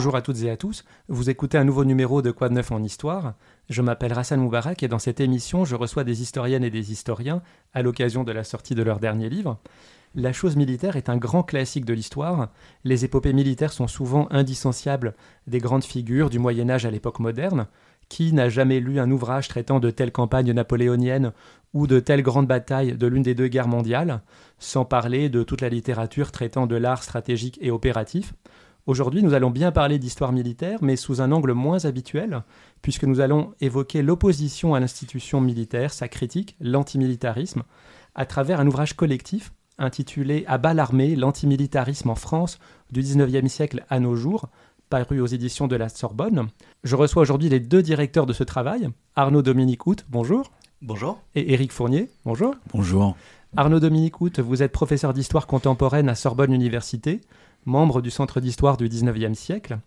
[0.00, 2.72] Bonjour à toutes et à tous, vous écoutez un nouveau numéro de Quoi de neuf
[2.72, 3.34] en histoire?
[3.68, 7.42] Je m'appelle Rassan Moubarak et dans cette émission, je reçois des historiennes et des historiens
[7.74, 9.58] à l'occasion de la sortie de leur dernier livre.
[10.14, 12.48] La chose militaire est un grand classique de l'histoire.
[12.82, 15.14] Les épopées militaires sont souvent indissociables
[15.46, 17.66] des grandes figures du Moyen Âge à l'époque moderne.
[18.08, 21.32] Qui n'a jamais lu un ouvrage traitant de telle campagne napoléonienne
[21.74, 24.22] ou de telle grande bataille de l'une des deux guerres mondiales,
[24.58, 28.32] sans parler de toute la littérature traitant de l'art stratégique et opératif?
[28.86, 32.42] Aujourd'hui, nous allons bien parler d'histoire militaire, mais sous un angle moins habituel,
[32.82, 37.62] puisque nous allons évoquer l'opposition à l'institution militaire, sa critique, l'antimilitarisme,
[38.14, 42.58] à travers un ouvrage collectif intitulé À bas l'armée, l'antimilitarisme en France
[42.90, 44.48] du XIXe siècle à nos jours,
[44.90, 46.48] paru aux éditions de la Sorbonne.
[46.84, 50.50] Je reçois aujourd'hui les deux directeurs de ce travail, Arnaud Dominique Hout, bonjour.
[50.82, 51.20] Bonjour.
[51.34, 52.54] Et Éric Fournier, bonjour.
[52.72, 53.16] Bonjour.
[53.56, 57.20] Arnaud Dominique Hout, vous êtes professeur d'histoire contemporaine à Sorbonne Université,
[57.64, 59.78] membre du Centre d'histoire du XIXe siècle.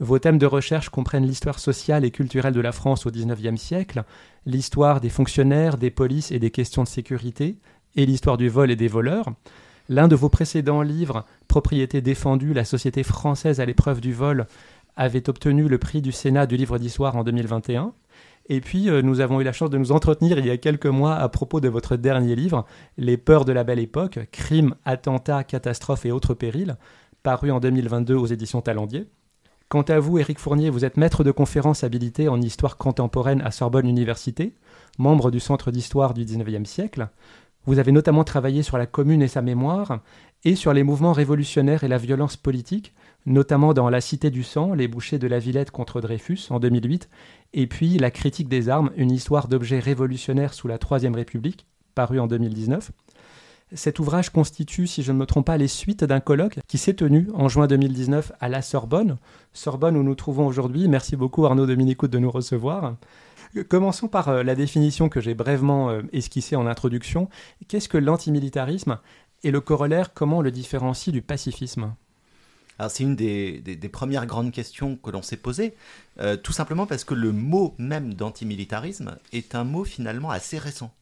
[0.00, 4.04] Vos thèmes de recherche comprennent l'histoire sociale et culturelle de la France au XIXe siècle,
[4.44, 7.56] l'histoire des fonctionnaires, des polices et des questions de sécurité,
[7.96, 9.26] et l'histoire du vol et des voleurs.
[9.88, 14.46] L'un de vos précédents livres, Propriété défendue, la société française à l'épreuve du vol,
[14.96, 17.92] avait obtenu le prix du Sénat du livre d'histoire en 2021.
[18.48, 20.86] Et puis, euh, nous avons eu la chance de nous entretenir il y a quelques
[20.86, 22.66] mois à propos de votre dernier livre,
[22.98, 26.76] Les peurs de la belle époque, crimes, attentats, catastrophes et autres périls,
[27.24, 29.06] paru en 2022 aux éditions Talendier.
[29.70, 33.50] Quant à vous, Éric Fournier, vous êtes maître de conférence habilité en histoire contemporaine à
[33.50, 34.54] Sorbonne Université,
[34.98, 37.08] membre du Centre d'histoire du XIXe siècle.
[37.64, 40.00] Vous avez notamment travaillé sur la commune et sa mémoire,
[40.44, 42.92] et sur les mouvements révolutionnaires et la violence politique,
[43.24, 47.08] notamment dans La Cité du Sang, les bouchers de la Villette contre Dreyfus en 2008,
[47.54, 52.20] et puis La critique des armes, une histoire d'objets révolutionnaires sous la Troisième République, paru
[52.20, 52.90] en 2019.
[53.74, 56.94] Cet ouvrage constitue, si je ne me trompe pas, les suites d'un colloque qui s'est
[56.94, 59.16] tenu en juin 2019 à la Sorbonne,
[59.52, 60.86] Sorbonne où nous trouvons aujourd'hui.
[60.86, 62.94] Merci beaucoup Arnaud Dominicout de nous recevoir.
[63.68, 67.28] Commençons par euh, la définition que j'ai brièvement euh, esquissée en introduction.
[67.66, 68.98] Qu'est-ce que l'antimilitarisme
[69.42, 71.94] et le corollaire, comment on le différencie du pacifisme?
[72.88, 75.74] C'est une des, premières grandes questions que l'on s'est posées,
[76.18, 80.92] euh, tout simplement parce que le mot même d'antimilitarisme est un mot finalement assez récent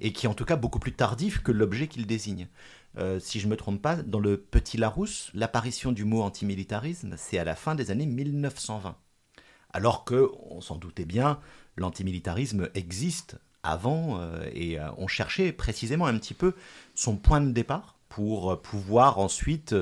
[0.00, 2.48] et qui est en tout cas beaucoup plus tardif que l'objet qu'il désigne.
[2.98, 7.14] Euh, si je ne me trompe pas, dans le Petit Larousse, l'apparition du mot antimilitarisme,
[7.16, 8.96] c'est à la fin des années 1920.
[9.72, 11.40] Alors que, on s'en doutait bien,
[11.76, 16.54] l'antimilitarisme existe avant euh, et euh, on cherchait précisément un petit peu
[16.94, 19.74] son point de départ pour pouvoir ensuite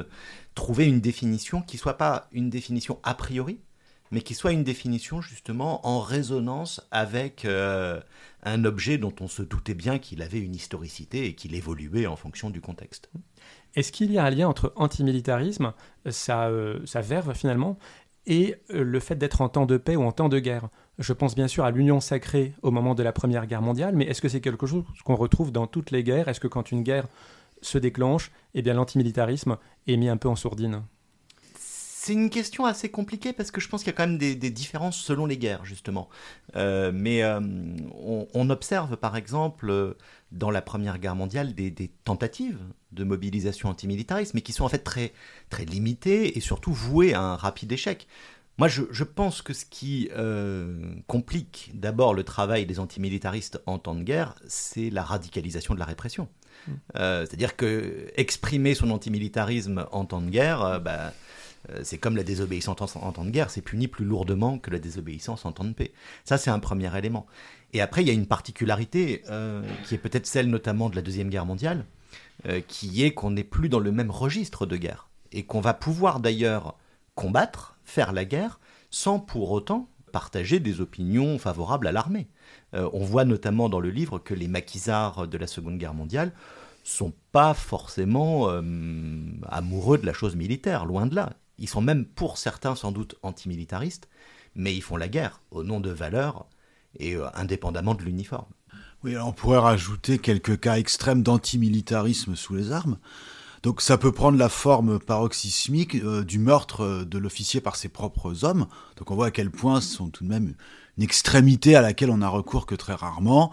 [0.54, 3.60] trouver une définition qui soit pas une définition a priori,
[4.12, 8.00] mais qui soit une définition justement en résonance avec euh,
[8.44, 12.14] un objet dont on se doutait bien qu'il avait une historicité et qu'il évoluait en
[12.14, 13.10] fonction du contexte.
[13.74, 15.72] Est-ce qu'il y a un lien entre antimilitarisme,
[16.10, 17.78] sa, euh, verve finalement,
[18.26, 20.68] et euh, le fait d'être en temps de paix ou en temps de guerre?
[20.98, 24.04] Je pense bien sûr à l'union sacrée au moment de la Première Guerre mondiale, mais
[24.04, 26.28] est-ce que c'est quelque chose qu'on retrouve dans toutes les guerres?
[26.28, 27.08] Est-ce que quand une guerre
[27.62, 29.56] se déclenche, eh l'antimilitarisme
[29.86, 30.82] est mis un peu en sourdine?
[32.04, 34.34] C'est une question assez compliquée parce que je pense qu'il y a quand même des,
[34.50, 36.08] différences selon les guerres, justement.
[36.56, 37.38] Euh, mais euh,
[38.34, 39.96] on, observe, par exemple, euh,
[40.32, 42.58] dans la Première Guerre mondiale, des, tentatives
[42.90, 45.12] de mobilisation antimilitariste, mais qui sont en fait très,
[45.48, 48.08] très limitées et surtout vouées à un rapide échec.
[48.58, 50.10] Moi, je, pense que ce qui
[51.06, 55.86] complique d'abord le travail des antimilitaristes en temps de guerre, c'est la radicalisation de la
[55.86, 56.28] répression.
[56.66, 56.72] Mmh.
[56.94, 61.12] C'est-à-dire que exprimer son antimilitarisme en temps de guerre, bah,
[61.82, 65.44] c'est comme la désobéissance en temps de guerre, c'est puni plus lourdement que la désobéissance
[65.44, 65.92] en temps de paix.
[66.24, 67.26] Ça, c'est un premier élément.
[67.72, 71.02] Et après, il y a une particularité euh, qui est peut-être celle notamment de la
[71.02, 71.86] Deuxième Guerre mondiale,
[72.46, 75.08] euh, qui est qu'on n'est plus dans le même registre de guerre.
[75.32, 76.76] Et qu'on va pouvoir d'ailleurs
[77.14, 78.60] combattre, faire la guerre,
[78.90, 82.28] sans pour autant partager des opinions favorables à l'armée.
[82.74, 86.32] on voit notamment dans le livre que les maquisards de la Seconde Guerre mondiale
[86.84, 88.48] sont pas forcément
[89.48, 91.30] amoureux de la chose militaire, loin de là.
[91.62, 94.08] Ils sont même pour certains sans doute antimilitaristes,
[94.56, 96.46] mais ils font la guerre au nom de valeurs
[96.98, 98.50] et euh, indépendamment de l'uniforme.
[99.04, 102.98] Oui, alors on pourrait rajouter quelques cas extrêmes d'antimilitarisme sous les armes.
[103.62, 107.88] Donc ça peut prendre la forme paroxysmique euh, du meurtre euh, de l'officier par ses
[107.88, 108.66] propres hommes.
[108.96, 110.54] Donc on voit à quel point ce sont tout de même
[110.98, 113.52] une extrémité à laquelle on n'a recours que très rarement.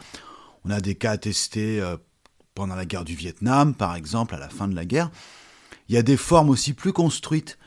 [0.65, 1.81] On a des cas attestés
[2.55, 5.11] pendant la guerre du Vietnam, par exemple, à la fin de la guerre.
[5.87, 7.57] Il y a des formes aussi plus construites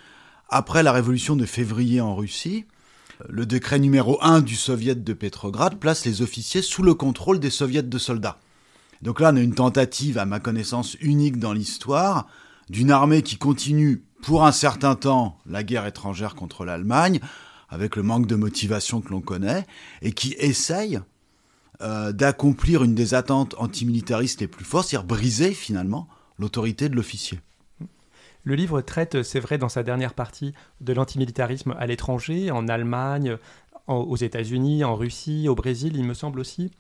[0.53, 2.67] après la révolution de février en Russie,
[3.29, 7.51] le décret numéro 1 du soviet de Pétrograd place les officiers sous le contrôle des
[7.51, 8.39] soviets de soldats.
[9.01, 12.27] Donc là, on a une tentative, à ma connaissance, unique dans l'histoire,
[12.69, 17.21] d'une armée qui continue pour un certain temps la guerre étrangère contre l'Allemagne,
[17.71, 19.67] avec le manque de motivation que l'on connaît,
[20.03, 21.01] et qui essaye
[21.81, 26.09] euh, d'accomplir une des attentes antimilitaristes les plus fortes, c'est-à-dire briser finalement
[26.39, 27.41] l'autorité de l'officier.
[28.45, 33.37] Le livre traite, c'est vrai, dans sa dernière partie, de l'antimilitarisme à l'étranger, en Allemagne,
[33.87, 36.71] aux États-Unis, en Russie, au Brésil, il me semble aussi.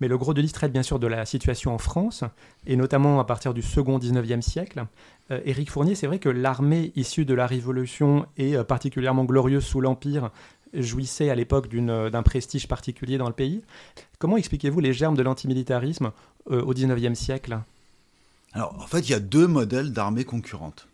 [0.00, 2.24] Mais le gros de livre traite bien sûr de la situation en France,
[2.66, 4.86] et notamment à partir du second 19e siècle.
[5.30, 9.64] Euh, Éric Fournier, c'est vrai que l'armée issue de la Révolution et euh, particulièrement glorieuse
[9.64, 10.30] sous l'Empire
[10.74, 13.62] jouissait à l'époque euh, d'un prestige particulier dans le pays.
[14.18, 16.12] Comment expliquez-vous les germes de l'antimilitarisme
[16.46, 17.58] au 19e siècle?
[18.54, 20.88] Alors, en fait, il y a deux modèles d'armée concurrentes.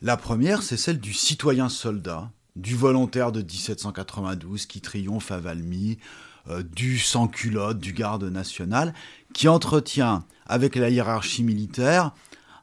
[0.00, 5.98] La première, c'est celle du citoyen soldat, du volontaire de 1792 qui triomphe à Valmy,
[6.48, 8.94] euh, du sans-culotte, du garde national,
[9.34, 12.12] qui entretient avec la hiérarchie militaire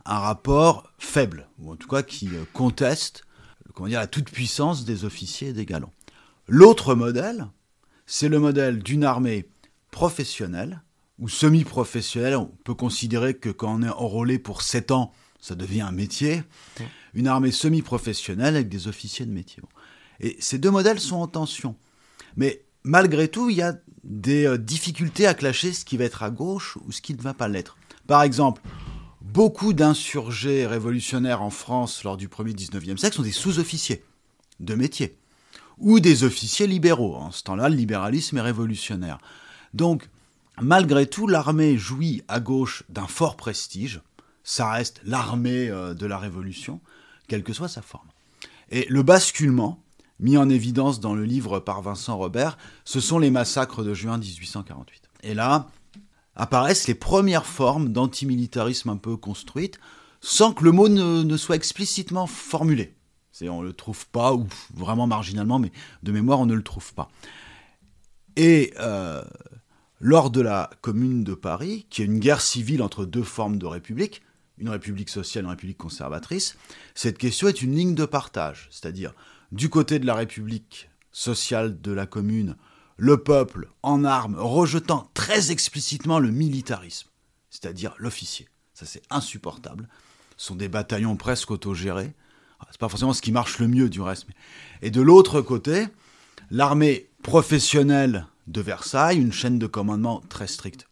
[0.06, 3.26] un rapport faible, ou en tout cas qui euh, conteste
[3.76, 5.92] comment dire, la toute-puissance des officiers et des galons.
[6.48, 7.48] L'autre modèle,
[8.08, 9.50] c'est le modèle d'une armée
[9.92, 10.82] professionnelle
[11.20, 12.38] ou semi-professionnelle.
[12.38, 15.12] On peut considérer que quand on est enrôlé pour 7 ans,
[15.46, 16.42] ça devient un métier.
[17.14, 19.62] Une armée semi-professionnelle avec des officiers de métier.
[20.20, 21.76] Et ces deux modèles sont en tension.
[22.36, 26.24] Mais malgré tout, il y a des euh, difficultés à clasher ce qui va être
[26.24, 27.78] à gauche ou ce qui ne va pas l'être.
[28.08, 28.64] Par exemple,
[29.22, 34.04] beaucoup d'insurgés révolutionnaires en France lors du premier 19e siècle sont des sous-officiers
[34.60, 35.16] de métier
[35.78, 37.16] ou des officiers libéraux.
[37.18, 39.20] En ce temps-là, le libéralisme est révolutionnaire.
[39.76, 40.10] Donc,
[40.60, 44.02] malgré tout, l'armée jouit à gauche d'un fort prestige.
[44.46, 46.80] Ça reste l'armée euh, de la Révolution,
[47.28, 48.08] quelle que soit sa forme.
[48.70, 49.84] Et le basculement,
[50.20, 54.18] mis en évidence dans le livre par Vincent Robert, ce sont les massacres de juin
[54.18, 55.10] 1848.
[55.24, 55.68] Et là
[56.36, 59.80] apparaissent les premières formes d'antimilitarisme un peu construites,
[60.22, 62.94] sans que le mot ne, soit explicitement formulé.
[63.42, 65.72] On ne le trouve pas, ou vraiment marginalement, mais
[66.04, 67.10] de mémoire, on ne le trouve pas.
[68.36, 69.24] Et euh,
[70.00, 73.66] lors de la Commune de Paris, qui est une guerre civile entre deux formes de
[73.66, 74.22] république,
[74.58, 76.58] une république sociale une république conservatrice,
[76.94, 79.14] cette question est une ligne de partage, c'est-à-dire
[79.52, 82.56] du côté de la République sociale de la commune,
[82.98, 87.10] le peuple en armes rejetant très explicitement le militarisme,
[87.50, 88.48] c'est-à-dire l'officier.
[88.74, 89.88] Ça c'est insupportable.
[90.38, 92.14] Ce sont des bataillons presque autogérés.
[92.60, 94.28] Ah, c'est pas forcément ce qui marche le mieux du reste.
[94.82, 95.88] Et de l'autre côté,
[96.52, 100.88] l'armée professionnelle de Versailles, une chaîne de commandement très stricte.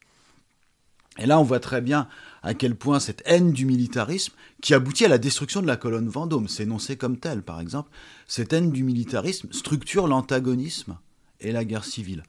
[1.19, 2.07] Et là, on voit très bien
[2.43, 6.09] à quel point cette haine du militarisme, qui aboutit à la destruction de la colonne
[6.09, 7.89] Vendôme, c'est énoncé comme tel, par exemple,
[8.27, 10.97] cette haine du militarisme structure l'antagonisme
[11.39, 12.23] et la guerre civile.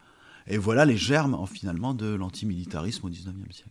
[0.46, 3.70] Et voilà les germes, finalement, de l'antimilitarisme au XIXe siècle.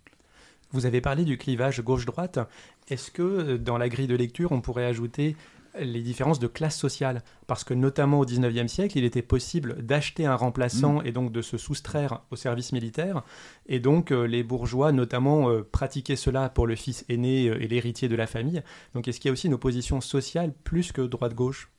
[0.72, 2.40] Vous avez parlé du clivage gauche-droite.
[2.90, 5.36] Est-ce que euh, dans la grille de lecture, on pourrait ajouter
[5.80, 7.24] les différences de classe sociale.
[7.48, 11.06] Parce que notamment au XIXe siècle, il était possible d'acheter un remplaçant mm.
[11.06, 13.24] et donc de se soustraire au service militaire.
[13.66, 17.68] Et donc euh, les bourgeois notamment euh, pratiquaient cela pour le fils aîné euh, et
[17.68, 18.62] l'héritier de la famille.
[18.94, 21.70] Donc est-ce qu'il y a aussi une opposition sociale plus que droite-gauche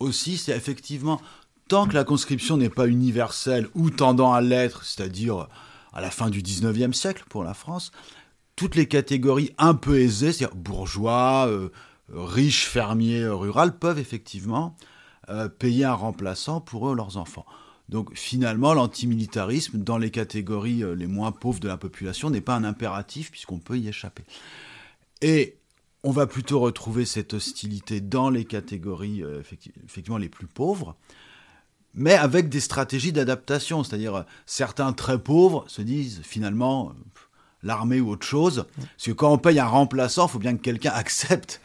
[0.00, 1.20] Aussi, c'est effectivement,
[1.68, 5.48] tant que la conscription n'est pas universelle ou tendant à l'être, c'est-à-dire
[5.92, 7.90] à la fin du XIXe siècle pour la France,
[8.54, 11.50] toutes les catégories un peu aisées, c'est-à-dire bourgeois,
[12.08, 14.76] riches fermiers ruraux peuvent effectivement
[15.28, 17.46] euh, payer un remplaçant pour eux leurs enfants.
[17.88, 22.54] Donc finalement, l'antimilitarisme dans les catégories euh, les moins pauvres de la population n'est pas
[22.54, 24.24] un impératif puisqu'on peut y échapper.
[25.22, 25.56] Et
[26.04, 30.96] on va plutôt retrouver cette hostilité dans les catégories euh, effectivement les plus pauvres,
[31.94, 33.82] mais avec des stratégies d'adaptation.
[33.82, 36.92] C'est-à-dire certains très pauvres se disent finalement
[37.64, 40.62] l'armée ou autre chose, parce que quand on paye un remplaçant, il faut bien que
[40.62, 41.60] quelqu'un accepte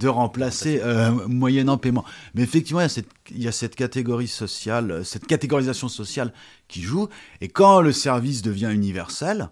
[0.00, 2.04] de remplacer euh, moyennant paiement.
[2.34, 6.32] Mais effectivement, il y, a cette, il y, a cette, catégorie sociale, cette catégorisation sociale
[6.68, 7.08] qui joue.
[7.40, 9.50] Et quand le service devient universel,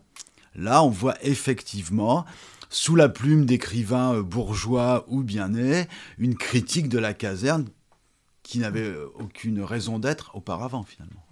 [0.57, 2.25] là, on voit effectivement,
[2.71, 5.87] sous la plume d'écrivains euh, bourgeois ou bien nés,
[6.17, 7.67] une critique de la caserne
[8.43, 11.25] qui n'avait euh, aucune raison d'être auparavant, finalement.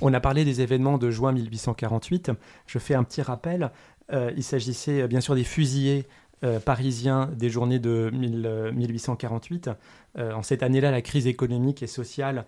[0.00, 2.32] On a parlé des événements de juin 1848.
[2.66, 3.70] Je fais un petit rappel.
[4.12, 6.06] il s'agissait bien sûr des fusillés
[6.44, 9.68] euh, parisien des journées de 1848.
[9.68, 9.74] Euh,
[10.18, 12.46] euh, en cette année-là, la crise économique et sociale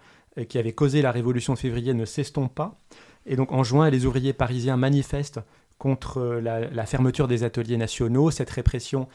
[0.48, 2.76] qui avait causé la révolution de février ne s'estompe pas.
[3.24, 5.38] Et donc en juin, les ouvriers parisiens manifestent
[5.78, 8.32] contre la, fermeture des ateliers nationaux.
[8.32, 9.06] Cette répression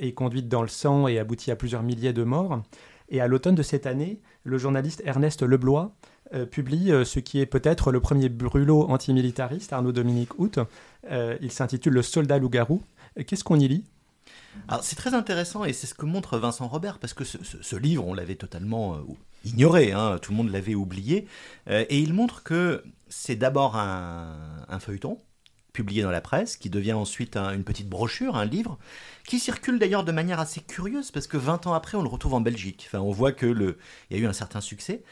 [0.00, 2.60] est conduite dans le sang et aboutit à plusieurs milliers de morts.
[3.08, 5.94] Et à l'automne de cette année, le journaliste Ernest Leblois
[6.50, 10.58] publie ce qui est peut-être le premier brûlot antimilitariste, Arnaud Dominique Hout.
[11.08, 12.82] il s'intitule Le soldat loup-garou.
[13.28, 13.84] Qu'est-ce qu'on y lit?
[14.82, 18.14] C'est très intéressant et c'est ce que montre Vincent Robert parce que ce, livre, on
[18.14, 18.98] l'avait totalement euh,
[19.44, 21.26] ignoré, hein, tout le monde l'avait oublié,
[21.68, 25.20] euh, et il montre que c'est d'abord un, feuilleton
[25.72, 28.78] publié dans la presse, qui devient ensuite une petite brochure, un livre,
[29.26, 32.34] qui circule d'ailleurs de manière assez curieuse, parce que 20 ans après, on le retrouve
[32.34, 32.84] en Belgique.
[32.86, 35.02] Enfin, on voit que il y a eu un certain succès.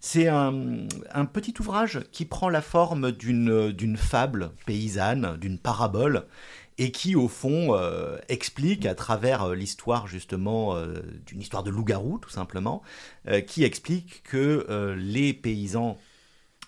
[0.00, 0.86] C'est un,
[1.32, 6.26] petit ouvrage qui prend la forme d'une fable paysanne, d'une parabole,
[6.78, 11.70] et qui au fond euh, explique à travers euh, l'histoire justement euh, d'une histoire de
[11.70, 12.82] loup-garou tout simplement,
[13.46, 15.98] qui explique que les paysans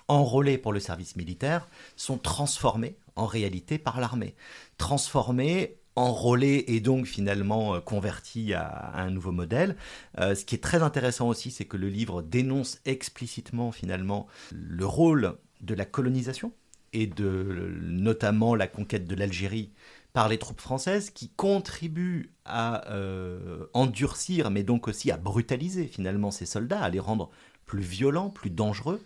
[0.09, 4.35] enrôlés pour le service militaire sont transformés en réalité par l'armée,
[4.79, 9.77] transformés enrôlés et donc finalement convertis à, un nouveau modèle.
[10.19, 15.37] ce qui est très intéressant aussi, c'est que le livre dénonce explicitement finalement le rôle
[15.61, 16.53] de la colonisation
[16.93, 19.71] et de notamment la conquête de l'Algérie
[20.13, 26.31] par les troupes françaises qui contribuent à euh, endurcir, mais donc aussi à brutaliser finalement
[26.31, 27.31] ces soldats, à les rendre
[27.67, 29.05] plus violents, plus dangereux.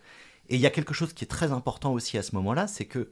[0.48, 2.86] Et il y a quelque chose qui est très important aussi à ce moment-là, c'est
[2.86, 3.10] que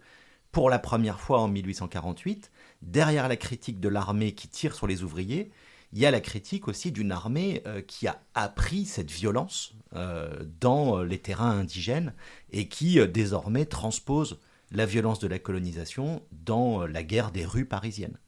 [0.52, 2.50] pour la première fois en 1848,
[2.82, 5.50] derrière la critique de l'armée qui tire sur les ouvriers,
[5.94, 10.42] il y a la critique aussi d'une armée euh, qui a appris cette violence euh,
[10.60, 12.14] dans les terrains indigènes
[12.50, 14.38] et qui désormais transpose
[14.72, 18.18] la violence de la colonisation dans euh, la guerre des rues parisiennes.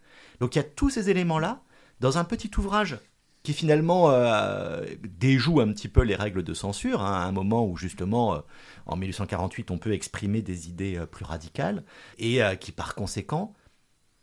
[0.41, 1.63] Donc il y a tous ces éléments-là
[2.01, 2.99] dans un petit ouvrage
[3.43, 4.85] qui finalement euh,
[5.19, 8.39] déjoue un petit peu les règles de censure, hein, à un moment où justement, euh,
[8.87, 11.85] en 1848, on peut exprimer des idées plus radicales,
[12.19, 13.53] et qui par conséquent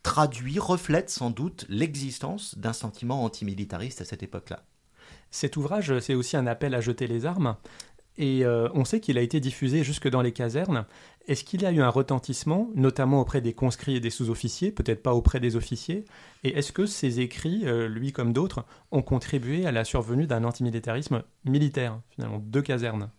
[0.01, 4.63] traduit, reflète sans doute l'existence d'un sentiment antimilitariste à cette époque-là.
[5.29, 7.55] Cet ouvrage, c'est aussi un appel à jeter les armes,
[8.21, 10.85] et on sait qu'il a été diffusé jusque dans les casernes,
[11.27, 15.03] est-ce qu'il y a eu un retentissement, notamment auprès des conscrits et des sous-officiers, peut-être
[15.03, 16.05] pas auprès des officiers?
[16.43, 20.43] Et est-ce que ces écrits, euh, lui comme d'autres, ont contribué à la survenue d'un
[20.43, 23.11] antimilitarisme militaire, finalement, de caserne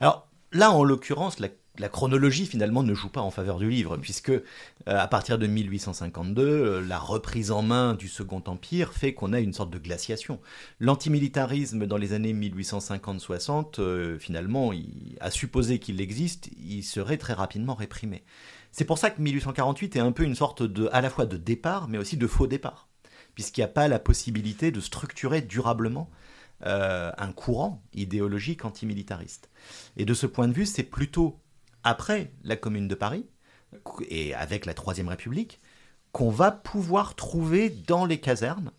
[0.00, 3.96] Alors là, en l'occurrence, la la chronologie finalement ne joue pas en faveur du livre,
[3.96, 4.40] puisque euh,
[4.86, 9.40] à partir de 1852, euh, la reprise en main du Second Empire fait qu'on a
[9.40, 10.38] une sorte de glaciation.
[10.80, 14.72] L'antimilitarisme dans les années 1850-60, euh, finalement,
[15.20, 18.22] à supposer qu'il existe, il serait très rapidement réprimé.
[18.70, 21.38] C'est pour ça que 1848 est un peu une sorte de, à la fois de
[21.38, 22.88] départ, mais aussi de faux départ,
[23.34, 26.10] puisqu'il n'y a pas la possibilité de structurer durablement
[26.64, 29.50] un courant idéologique antimilitariste.
[29.96, 31.40] Et de ce point de vue, c'est plutôt
[31.84, 33.26] après la Commune de Paris,
[34.08, 35.60] et avec la Troisième République,
[36.12, 38.70] qu'on va pouvoir trouver dans les casernes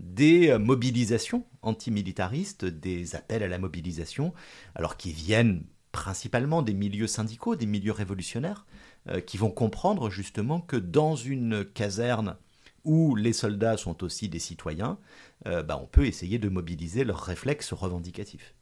[0.00, 4.32] des euh, mobilisations antimilitaristes, des appels à la mobilisation,
[4.74, 8.66] alors qui viennent principalement des milieux syndicaux, des milieux révolutionnaires,
[9.08, 12.36] euh, qui vont comprendre justement que dans une caserne
[12.84, 14.98] où les soldats sont aussi des citoyens,
[15.46, 18.54] euh, bah, on peut essayer de mobiliser leurs réflexes revendicatifs.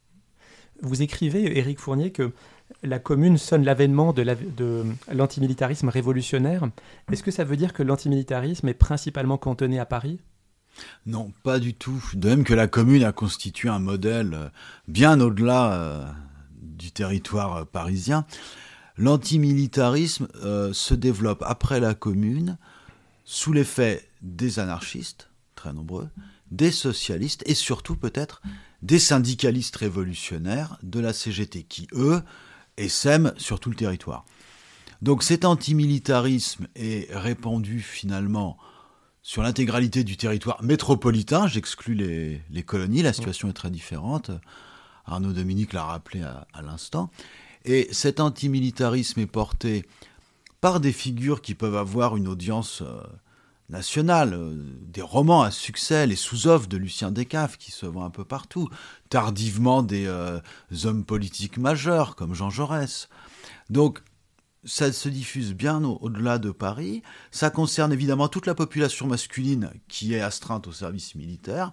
[0.83, 2.33] Vous écrivez, Éric Fournier, que
[2.83, 6.69] la commune sonne l'avènement de l'antimilitarisme révolutionnaire.
[7.11, 10.21] Est-ce que ça veut dire que l'antimilitarisme est principalement cantonné à Paris?
[11.07, 12.03] Non, pas du tout.
[12.15, 14.49] De même que la commune a constitué un modèle euh,
[14.89, 16.05] bien au-delà euh,
[16.61, 18.27] du territoire euh, parisien,
[18.99, 20.27] l'antimilitarisme
[20.73, 22.57] se développe après la commune
[23.25, 26.09] sous l'effet des anarchistes, très nombreux,
[26.51, 28.41] des socialistes et surtout peut-être
[28.81, 32.23] des syndicalistes révolutionnaires de la CGT qui, eux,
[32.77, 34.25] essaiment sur tout le territoire.
[35.03, 38.57] Donc cet antimilitarisme est répandu finalement
[39.23, 44.31] sur l'intégralité du territoire métropolitain, j'exclus les, colonies, la situation est très différente,
[45.05, 47.11] Arnaud Dominique l'a rappelé à, à l'instant,
[47.65, 49.85] et cet antimilitarisme est porté
[50.61, 53.03] par des figures qui peuvent avoir une audience euh,
[53.69, 58.11] nationale, euh, des romans à succès, les sous-offres de Lucien Descaves qui se voient un
[58.11, 58.69] peu partout,
[59.09, 60.41] tardivement des euh,
[60.85, 63.09] hommes politiques majeurs comme Jean Jaurès.
[63.71, 64.03] Donc
[64.65, 67.03] ça se diffuse bien au-delà de Paris.
[67.31, 71.71] Ça concerne évidemment toute la population masculine qui est astreinte au service militaire.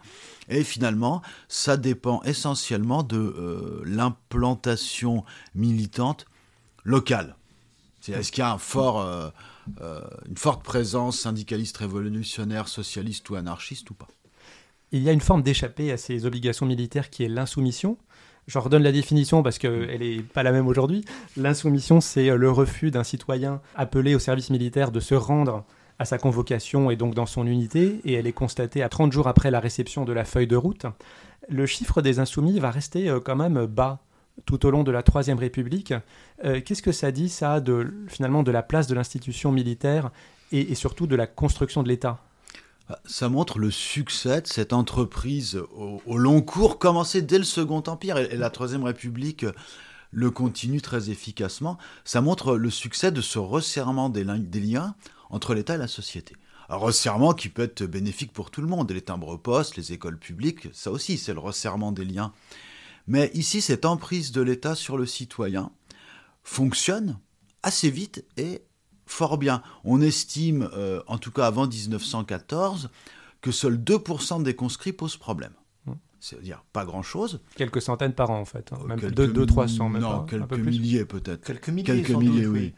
[0.48, 5.24] Et finalement, ça dépend essentiellement de euh, l'implantation
[5.56, 6.26] militante
[6.84, 7.36] locale.
[8.08, 9.32] Est-ce qu'il y a un fort
[9.80, 14.08] une forte présence syndicaliste révolutionnaire, socialiste ou anarchiste ou pas.
[14.94, 17.98] Il y a une forme d'échappée à ces obligations militaires qui est l'insoumission.
[18.46, 21.04] Je redonne la définition parce qu'elle n'est pas la même aujourd'hui.
[21.36, 25.66] L'insoumission, c'est euh, le refus d'un citoyen appelé au service militaire de se rendre
[25.98, 29.28] à sa convocation et donc dans son unité, et elle est constatée à 30 jours
[29.28, 30.86] après la réception de la feuille de route.
[31.50, 34.00] Le chiffre des insoumis va rester euh, quand même bas
[34.46, 35.94] tout au long de la Troisième République.
[36.44, 40.12] Euh, qu'est-ce que ça dit, ça, de, finalement, de la place de l'institution militaire
[40.52, 42.20] et, surtout de la construction de l'État?
[42.90, 47.84] Ah, ça montre le succès de cette entreprise au, long cours, commencé dès le Second
[47.88, 48.18] Empire.
[48.18, 49.46] Et, la Troisième République
[50.12, 51.78] le continue très efficacement.
[52.06, 54.96] Ça montre le succès de ce resserrement des, liens
[55.30, 56.36] entre l'État et la société.
[56.70, 58.92] Un resserrement qui peut être bénéfique pour tout le monde.
[58.92, 62.32] Les timbres-poste, les écoles publiques, ça aussi, c'est le resserrement des liens.
[63.08, 65.72] Mais ici, cette emprise de l'État sur le citoyen
[66.44, 67.18] fonctionne
[67.64, 68.62] assez vite et
[69.06, 69.62] fort bien.
[69.84, 72.90] On estime, euh, en tout cas avant 1914,
[73.42, 75.54] que seuls 2% des conscrits posent problème.
[76.20, 77.42] C'est-à-dire pas grand-chose.
[77.58, 78.72] Quelques centaines par an, en fait.
[78.72, 78.78] Hein.
[78.88, 81.44] Même 200-300, même Non, quelques milliers peut-être.
[81.44, 82.74] Quelques milliers, quelques milliers oui.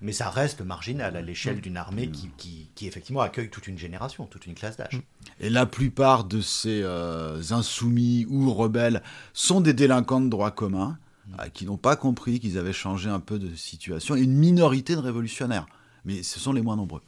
[0.00, 1.60] Mais ça reste marginal à l'échelle hum.
[1.60, 2.30] d'une armée hum.
[2.36, 5.00] qui, qui, effectivement accueille toute une génération, toute une classe d'âge.
[5.40, 9.02] Et la plupart de ces euh, insoumis ou rebelles
[9.32, 10.98] sont des délinquants de droit commun
[11.38, 14.94] euh, qui n'ont pas compris qu'ils avaient changé un peu de situation, et une minorité
[14.94, 15.66] de révolutionnaires,
[16.04, 17.02] mais ce sont les moins nombreux.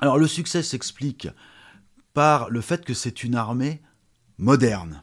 [0.00, 1.28] Alors le succès s'explique
[2.12, 3.80] par le fait que c'est une armée
[4.36, 5.02] moderne,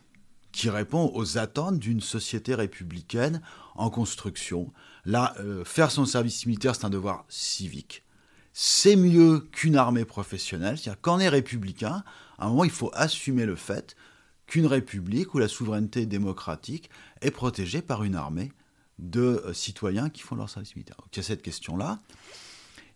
[0.51, 3.41] qui répond aux attentes d'une société républicaine
[3.75, 4.71] en construction.
[5.05, 8.03] Là, euh, faire son service militaire, c'est un devoir civique.
[8.53, 10.77] C'est mieux qu'une armée professionnelle.
[10.77, 12.03] C'est-à-dire qu'en est républicain,
[12.37, 13.95] à un moment, il faut assumer le fait
[14.47, 16.89] qu'une république où la souveraineté démocratique
[17.21, 18.51] est protégée par une armée
[18.99, 20.97] de euh, citoyens qui font leur service militaire.
[20.97, 21.99] Donc il y a cette question-là.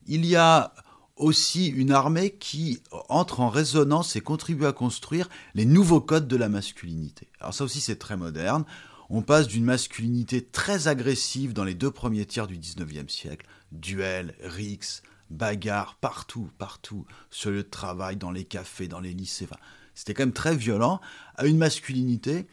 [0.08, 0.74] Il y a
[1.16, 6.36] aussi une armée qui entre en résonance et contribue à construire les nouveaux codes de
[6.36, 7.30] la masculinité.
[7.40, 8.66] Alors ça aussi c'est très moderne.
[9.10, 14.36] On passe d'une masculinité très agressive dans les deux premiers tiers du 19e siècle, duel,
[14.42, 19.48] rix, bagarre, partout, partout, sur le travail, dans les cafés, dans les lycées
[19.96, 21.00] c'était quand même très violent,
[21.36, 22.46] à une masculinité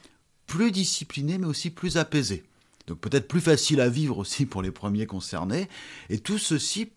[0.47, 2.45] plus disciplinée mais aussi plus apaisée.
[2.87, 5.69] Donc peut-être plus facile à vivre aussi pour les premiers concernés.
[6.09, 6.93] Et tout ceci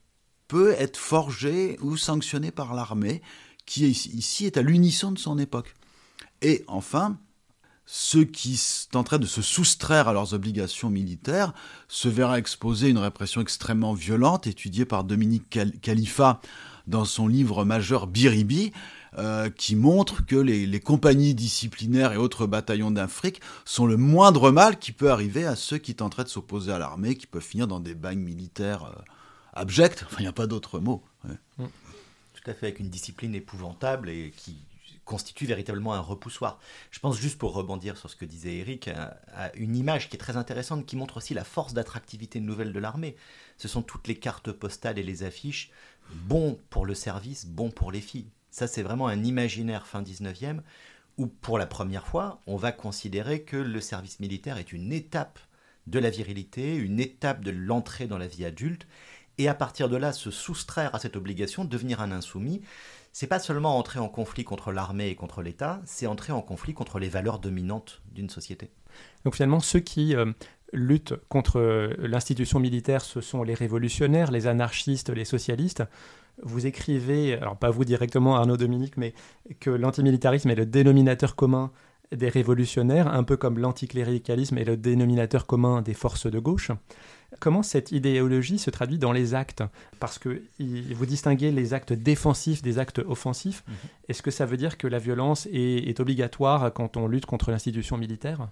[0.47, 3.21] peut être forgé ou sanctionné par l'armée,
[3.65, 5.73] qui ici est à l'unisson de son époque.
[6.41, 7.17] Et enfin,
[7.85, 8.59] ceux qui
[8.91, 11.53] tenteraient de se soustraire à leurs obligations militaires
[11.87, 16.41] se verraient exposer une répression extrêmement violente, étudiée par Dominique Khalifa
[16.87, 18.71] dans son livre majeur Biribi,
[19.17, 24.77] euh, qui montre que les, compagnies disciplinaires et autres bataillons d'Afrique sont le moindre mal
[24.77, 27.79] qui peut arriver à ceux qui tenteraient de s'opposer à l'armée, qui peuvent finir dans
[27.79, 29.01] des bagnes militaires euh,
[29.53, 30.03] abjects.
[30.19, 31.03] Il n'y a pas d'autre mot.
[31.57, 34.57] Tout à fait, avec une discipline épouvantable et qui
[35.05, 36.59] constitue véritablement un repoussoir.
[36.91, 40.19] Je pense juste pour rebondir sur ce que disait Eric, à une image qui est
[40.19, 43.15] très intéressante, qui montre aussi la force d'attractivité nouvelle de l'armée.
[43.57, 45.71] Ce sont toutes les cartes postales et les affiches,
[46.11, 48.31] bons pour le service, bons pour les filles.
[48.51, 50.61] Ça, c'est vraiment un imaginaire fin 19e
[51.17, 55.39] où, pour la première fois, on va considérer que le service militaire est une étape
[55.87, 58.87] de la virilité, une étape de l'entrée dans la vie adulte,
[59.37, 62.61] et à partir de là, se soustraire à cette obligation, devenir un insoumis,
[63.17, 66.73] c'est pas seulement entrer en conflit contre l'armée et contre l'État, c'est entrer en conflit
[66.73, 68.71] contre les valeurs dominantes d'une société.
[69.23, 70.33] Donc finalement, ceux qui euh,
[70.73, 75.83] luttent contre l'institution militaire, ce sont les révolutionnaires, les anarchistes, les socialistes
[76.43, 79.13] vous écrivez, alors pas vous directement Arnaud Dominique, mais
[79.61, 81.71] que l'antimilitarisme est le dénominateur commun
[82.11, 86.71] des révolutionnaires, un peu comme l'anticléricalisme est le dénominateur commun des forces de gauche.
[87.39, 89.63] Comment cette idéologie se traduit dans les actes
[89.99, 93.63] Parce que vous distinguez les actes défensifs des actes offensifs.
[93.67, 93.75] Mhm.
[94.09, 97.51] Est-ce que ça veut dire que la violence est, est obligatoire quand on lutte contre
[97.51, 98.49] l'institution militaire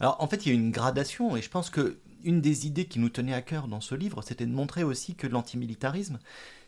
[0.00, 2.84] Alors en fait, il y a une gradation et je pense que une des idées
[2.84, 6.18] qui nous tenait à cœur dans ce livre, c'était de montrer aussi que l'antimilitarisme,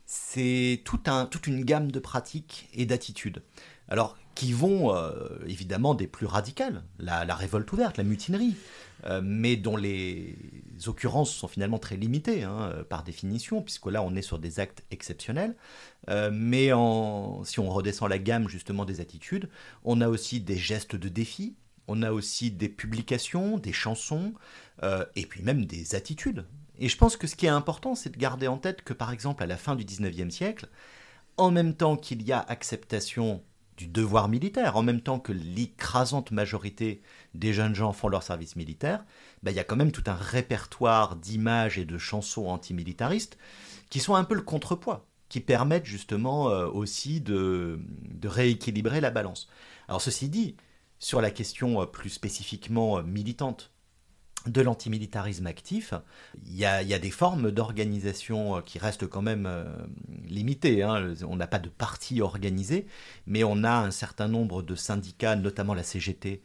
[0.07, 3.43] c'est tout un, toute une gamme de pratiques et d'attitudes.
[3.89, 5.13] Alors, qui vont euh,
[5.47, 8.57] évidemment des plus radicales, la, révolte ouverte, la mutinerie,
[9.23, 10.37] mais dont les
[10.87, 14.61] occurrences sont finalement très limitées hein, euh, par définition, puisque là on est sur des
[14.61, 15.55] actes exceptionnels.
[16.33, 16.71] mais
[17.45, 19.49] si on redescend la gamme justement des attitudes,
[19.85, 21.55] on a aussi des gestes de défi,
[21.87, 24.35] on a aussi des publications, des chansons,
[24.83, 26.45] et puis même des attitudes.
[26.79, 29.13] Et je pense que ce qui est important, c'est de garder en tête que, par
[29.13, 30.69] exemple, à la fin du 19e siècle,
[31.37, 33.43] en même temps qu'il y a acceptation
[33.77, 37.03] du devoir militaire, en même temps que l'écrasante majorité
[37.35, 39.05] des jeunes gens font leur service militaire,
[39.43, 43.37] ben, il y a quand même tout un répertoire d'images et de chansons antimilitaristes
[43.91, 49.11] qui sont un peu le contrepoids, qui permettent justement euh, aussi de, de, rééquilibrer la
[49.11, 49.49] balance.
[49.89, 50.57] Alors ceci dit,
[50.99, 53.74] sur la question euh, plus spécifiquement euh, militante
[54.47, 55.95] de l'antimilitarisme actif,
[56.47, 59.65] il y, a, des formes d'organisation euh, qui restent quand même euh,
[60.27, 60.83] limitées.
[60.83, 61.15] Hein.
[61.27, 62.87] On n'a pas de parti organisé,
[63.27, 66.43] mais on a un certain nombre de syndicats, notamment la CGT,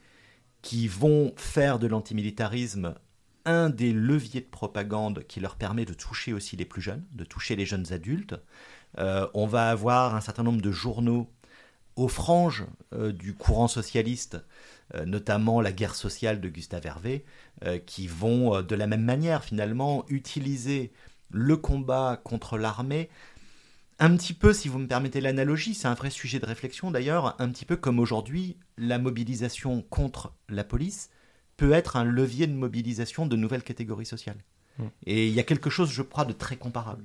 [0.61, 2.95] qui vont faire de l'antimilitarisme
[3.45, 7.23] un des leviers de propagande qui leur permet de toucher aussi les plus jeunes, de
[7.23, 8.35] toucher les jeunes adultes.
[8.97, 11.29] Euh, on va avoir un certain nombre de journaux
[11.95, 14.37] aux franges du courant socialiste,
[15.05, 17.25] notamment la guerre sociale de Gustave Hervé,
[17.85, 20.91] qui vont de la même manière finalement utiliser
[21.29, 23.09] le combat contre l'armée
[23.99, 27.35] un petit peu, si vous me permettez l'analogie, c'est un vrai sujet de réflexion d'ailleurs,
[27.39, 31.09] un petit peu comme aujourd'hui, la mobilisation contre la police
[31.57, 34.41] peut être un levier de mobilisation de nouvelles catégories sociales.
[34.77, 34.83] Mm.
[35.05, 37.03] Et il y a quelque chose, je crois, de très comparable.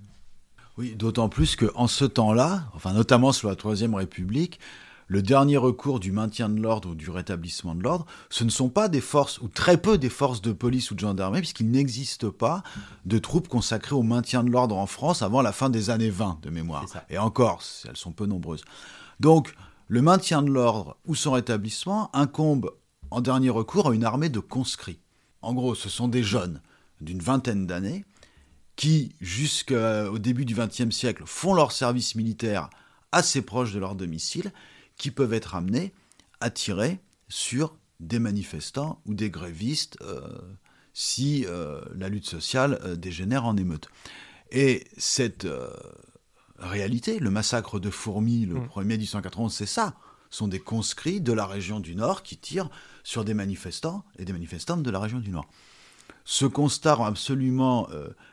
[0.79, 4.61] Oui, d'autant plus qu'en ce temps-là, enfin notamment sous la Troisième République,
[5.07, 8.69] le dernier recours du maintien de l'ordre ou du rétablissement de l'ordre, ce ne sont
[8.69, 12.29] pas des forces, ou très peu des forces de police ou de gendarmerie, puisqu'il n'existe
[12.29, 12.63] pas
[13.05, 16.39] de troupes consacrées au maintien de l'ordre en France avant la fin des années 20
[16.43, 16.87] de mémoire.
[17.11, 18.65] Et encore, elles sont peu nombreuses.
[19.21, 19.55] Donc,
[19.89, 22.71] le maintien de l'ordre ou son rétablissement incombe
[23.11, 24.99] en dernier recours à une armée de conscrits.
[25.43, 26.61] En gros, ce sont des jeunes
[27.01, 28.05] d'une vingtaine d'années
[28.77, 32.71] qui, jusqu'au début du XXe siècle, font leur service militaire
[33.13, 34.53] assez proche de leur domicile
[34.97, 35.93] qui peuvent être amenés
[36.41, 40.39] à tirer sur des manifestants ou des grévistes euh,
[40.93, 43.89] si euh, la lutte sociale euh, dégénère en émeute.
[44.51, 45.49] Et cette
[46.59, 48.89] réalité, le massacre de Fourmi le 1er mm.
[48.89, 49.95] 1891, c'est ça.
[50.31, 52.71] Ce sont des conscrits de la région du Nord qui tirent
[53.03, 55.49] sur des manifestants et des manifestantes de la région du Nord.
[56.25, 57.89] Ce constat rend absolument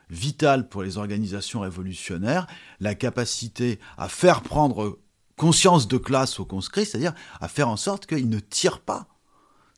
[0.10, 2.48] vital pour les organisations révolutionnaires
[2.80, 5.00] la capacité à faire prendre
[5.42, 9.08] conscience de classe aux conscrits, c'est-à-dire à faire en sorte qu'ils ne tirent pas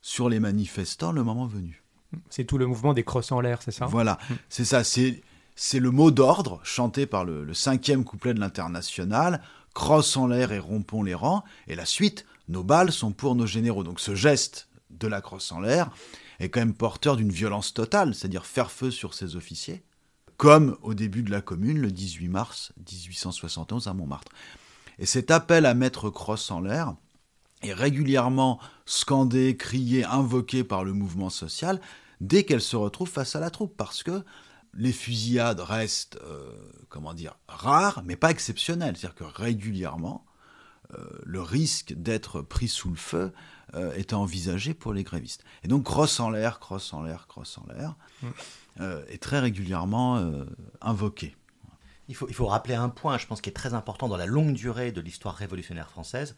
[0.02, 1.82] sur les manifestants le moment venu.
[2.28, 3.86] C'est tout le mouvement des crosses en l'air, c'est ça?
[3.86, 4.18] Voilà,
[4.50, 5.22] c'est ça, c'est,
[5.56, 9.40] c'est le mot d'ordre chanté par le, cinquième couplet de l'international,
[9.72, 13.46] crosse en l'air et rompons les rangs, et la suite, nos balles sont pour nos
[13.46, 13.84] généraux.
[13.84, 15.90] Donc ce geste de la crosse en l'air
[16.40, 19.82] est quand même porteur d'une violence totale, c'est-à-dire faire feu sur ses officiers,
[20.36, 24.30] comme au début de la Commune, le 18 mars 1871 à Montmartre.
[24.98, 26.94] Et cet appel à mettre Cross en l'air
[27.62, 31.80] est régulièrement scandé, crié, invoqué par le mouvement social
[32.20, 34.22] dès qu'elle se retrouve face à la troupe, parce que
[34.76, 36.50] les fusillades restent, euh,
[36.88, 38.96] comment dire, rares, mais pas exceptionnelles.
[38.96, 40.24] C'est-à-dire que régulièrement,
[40.94, 43.32] euh, le risque d'être pris sous le feu
[43.74, 45.44] euh, est envisagé pour les grévistes.
[45.62, 48.84] Et donc, crosse en l'air, crosse en l'air, crosse en l'air, mm.
[49.08, 50.44] est très régulièrement
[50.80, 51.36] invoqué.
[52.08, 54.26] Il faut, il faut rappeler un point, je pense, qui est très important dans la
[54.26, 56.36] longue durée de l'histoire révolutionnaire française.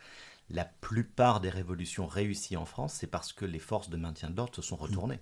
[0.49, 4.37] La plupart des révolutions réussies en France, c'est parce que les forces de maintien de
[4.37, 5.19] l'ordre se sont retournées.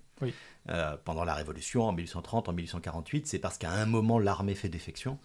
[0.68, 4.68] Euh, pendant la Révolution, en 1830, en 1848, c'est parce qu'à un moment, l'armée fait
[4.68, 5.18] défection,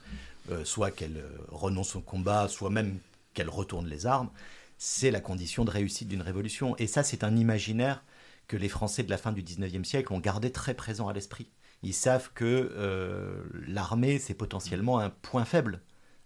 [0.52, 3.00] euh, soit qu'elle euh, renonce au combat, soit même
[3.34, 4.30] qu'elle retourne les armes.
[4.78, 6.78] C'est la condition de réussite d'une révolution.
[6.78, 8.02] Et ça, c'est un imaginaire
[8.48, 11.50] que les Français de la fin du 19e siècle ont gardé très présent à l'esprit
[11.84, 15.82] ils savent que euh, l'armée, c'est potentiellement un point faible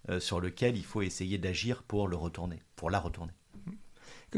[0.10, 3.34] euh, sur lequel il faut essayer d'agir pour le retourner, pour la retourner.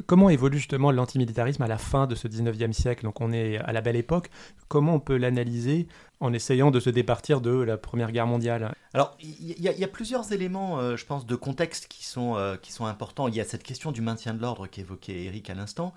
[0.08, 3.06] Comment évolue justement l'antimilitarisme à la fin de ce 19e siècle?
[3.06, 4.30] Donc on est à la belle époque.
[4.68, 5.88] Comment on peut l'analyser
[6.20, 8.76] en essayant de se départir de la Première Guerre mondiale?
[8.94, 12.86] Alors il y, a plusieurs éléments, euh, je pense, de contexte qui sont, qui sont
[12.86, 13.30] importants.
[13.30, 15.94] Il y a cette question du maintien de l'ordre qu'évoquait Eric à l'instant.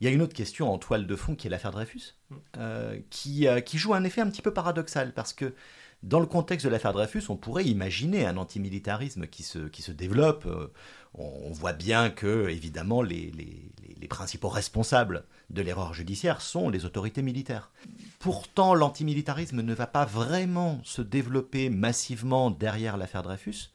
[0.00, 2.36] Il y a une autre question en toile de fond qui est l'affaire Dreyfus, mm.
[2.58, 5.54] euh, qui, euh, qui joue un effet un petit peu paradoxal, parce que
[6.02, 9.92] dans le contexte de l'affaire Dreyfus, on pourrait imaginer un antimilitarisme qui se, qui se
[9.92, 10.46] développe.
[10.46, 10.72] Euh,
[11.14, 16.84] on, voit bien que, évidemment, les, les, les principaux responsables de l'erreur judiciaire sont les
[16.84, 17.70] autorités militaires.
[18.18, 23.70] Pourtant, l'antimilitarisme ne va pas vraiment se développer massivement derrière l'affaire Dreyfus.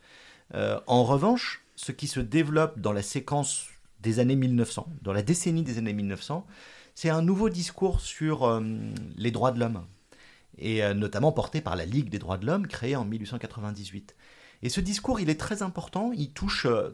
[0.53, 3.67] en revanche, ce qui se développe dans la séquence
[4.08, 6.48] des années 1900, dans la décennie des années 1900,
[6.96, 8.62] c'est un nouveau discours sur euh,
[9.17, 9.86] les droits de l'homme,
[10.58, 14.15] et euh, notamment porté par la Ligue des droits de l'homme, créée en 1898.
[14.63, 16.91] Et ce discours, il est très important, il touche euh,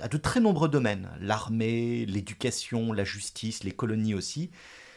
[0.00, 4.50] à de très nombreux domaines, l'armée, l'éducation, la justice, les colonies aussi.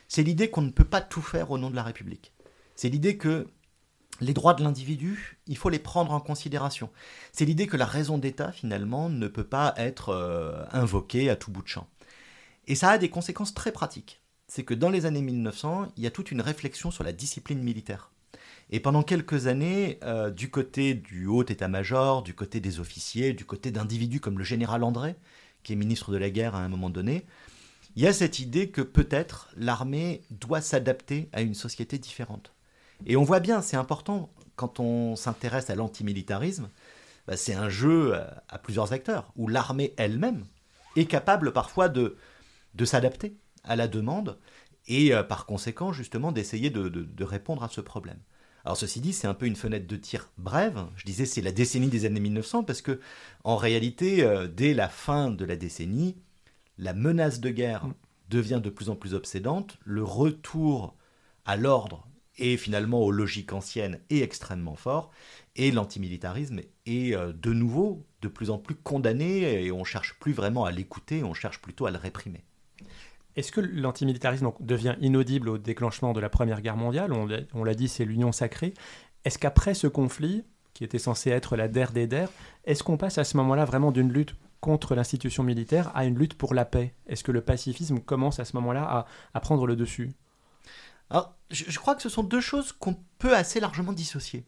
[0.08, 2.34] C'est l'idée qu'on ne peut pas tout faire au nom de la République.
[2.75, 3.45] C'est l'idée que
[4.19, 6.89] les droits de l'individu, il faut les prendre en considération.
[7.32, 11.51] C'est l'idée que la raison d'État, finalement, ne peut pas être euh, invoquée à tout
[11.51, 11.88] bout de champ.
[12.67, 14.21] Et ça a des conséquences très pratiques.
[14.47, 17.62] C'est que dans les années 1900, il y a toute une réflexion sur la discipline
[17.62, 18.12] militaire.
[18.71, 23.45] Et pendant quelques années, euh, du côté du haut état-major, du côté des officiers, du
[23.45, 25.15] côté d'individus comme le général André,
[25.63, 27.25] qui est ministre de la guerre à un moment donné,
[27.95, 32.53] il y a cette idée que peut-être l'armée doit s'adapter à une société différente.
[33.05, 36.69] Et on voit bien, c'est important, quand on s'intéresse à l'antimilitarisme,
[37.27, 38.15] bah, c'est un jeu
[38.47, 40.45] à, plusieurs acteurs, où l'armée elle-même
[40.95, 42.17] est capable parfois de,
[42.75, 44.38] de s'adapter à la demande,
[44.88, 48.19] et euh, par conséquent, justement, d'essayer de, de, répondre à ce problème.
[48.65, 50.85] Alors ceci dit, c'est un peu une fenêtre de tir brève.
[50.95, 52.99] Je disais c'est la décennie des années 1900 parce que
[53.43, 56.17] en réalité, euh, dès la fin de la décennie,
[56.77, 57.93] la menace de guerre Mm.
[58.29, 60.95] devient de plus en plus obsédante, le retour
[61.45, 62.07] à l'ordre
[62.39, 65.12] et finalement aux logiques anciennes est extrêmement fort,
[65.56, 70.34] et l'antimilitarisme est euh, de nouveau de plus en plus condamné, et on cherche plus
[70.34, 72.43] vraiment à l'écouter, on cherche plutôt à le réprimer.
[73.36, 77.13] Est-ce que l'antimilitarisme devient inaudible au déclenchement de la Première Guerre mondiale?
[77.13, 78.73] On l'a- dit, c'est l'union sacrée.
[79.23, 82.30] Est-ce qu'après ce conflit, qui était censé être la der des der,
[82.65, 86.34] est-ce qu'on passe à ce moment-là vraiment d'une lutte contre l'institution militaire à une lutte
[86.34, 86.93] pour la paix?
[87.08, 90.12] Est-ce que le pacifisme commence à ce moment-là à prendre le dessus?
[91.09, 94.45] Alors, je, crois que ce sont deux choses qu'on peut assez largement dissocier.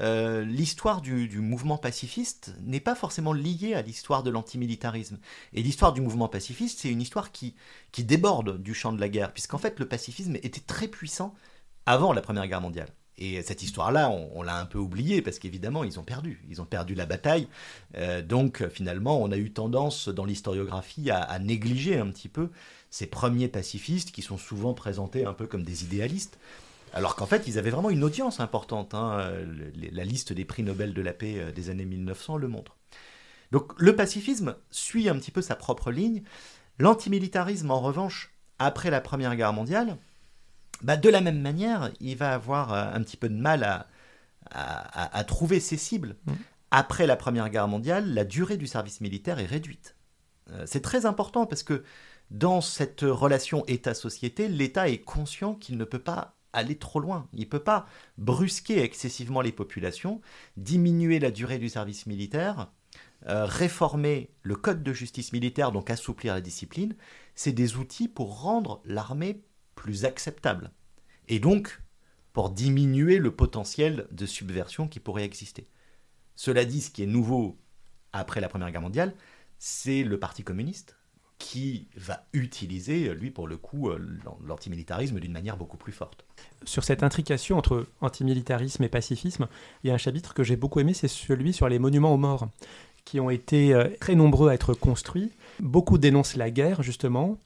[0.00, 5.18] Euh, l'histoire du, mouvement pacifiste n'est pas forcément liée à l'histoire de l'antimilitarisme.
[5.52, 7.54] Et l'histoire du mouvement pacifiste, c'est une histoire qui,
[7.92, 11.34] qui déborde du champ de la guerre, puisqu'en fait le pacifisme était très puissant
[11.86, 12.88] avant la Première Guerre mondiale.
[13.18, 16.42] Et cette histoire-là, on, l'a un peu oubliée parce qu'évidemment, ils ont perdu.
[16.48, 17.48] Ils ont perdu la bataille.
[17.96, 22.48] Euh, donc, finalement, on a eu tendance dans l'historiographie à négliger un petit peu
[22.90, 26.38] ces premiers pacifistes qui sont souvent présentés un peu comme des idéalistes.
[26.92, 28.94] Alors qu'en fait, ils avaient vraiment une audience importante.
[28.94, 29.32] hein.
[29.92, 32.76] La liste des prix Nobel de la paix euh, des années 1900 le montre.
[33.52, 36.22] Donc le pacifisme suit un petit peu sa propre ligne.
[36.78, 39.96] L'antimilitarisme, en revanche, après la Première Guerre mondiale,
[40.82, 43.86] bah, de la même manière, il va avoir euh, un petit peu de mal à,
[44.50, 46.16] à- à- à trouver ses cibles.
[46.26, 46.36] Mhm.
[46.72, 49.94] Après la Première Guerre mondiale, la durée du service militaire est réduite.
[50.50, 51.84] Euh, C'est très important parce que
[52.30, 57.28] dans cette relation État-société, l'État est conscient qu'il ne peut pas aller trop loin.
[57.32, 57.86] Il ne peut pas
[58.18, 60.20] brusquer excessivement les populations,
[60.56, 62.70] diminuer la durée du service militaire,
[63.28, 66.94] euh, réformer le code de justice militaire, donc assouplir la discipline.
[67.34, 69.42] C'est des outils pour rendre l'armée
[69.74, 70.70] plus acceptable.
[71.28, 71.80] Et donc,
[72.32, 75.68] pour diminuer le potentiel de subversion qui pourrait exister.
[76.36, 77.58] Cela dit, ce qui est nouveau
[78.12, 79.14] après la Première Guerre mondiale,
[79.58, 80.96] c'est le Parti communiste
[81.40, 86.24] qui va utiliser, lui, pour le coup, euh, l'an- l'antimilitarisme d'une manière beaucoup plus forte.
[86.64, 89.48] Sur cette intrication entre antimilitarisme et pacifisme,
[89.82, 92.18] il y a un chapitre que j'ai beaucoup aimé, c'est celui sur les monuments aux
[92.18, 92.46] morts,
[93.06, 95.32] qui ont été euh, très nombreux à être construits.
[95.58, 97.38] Beaucoup dénoncent la guerre, justement.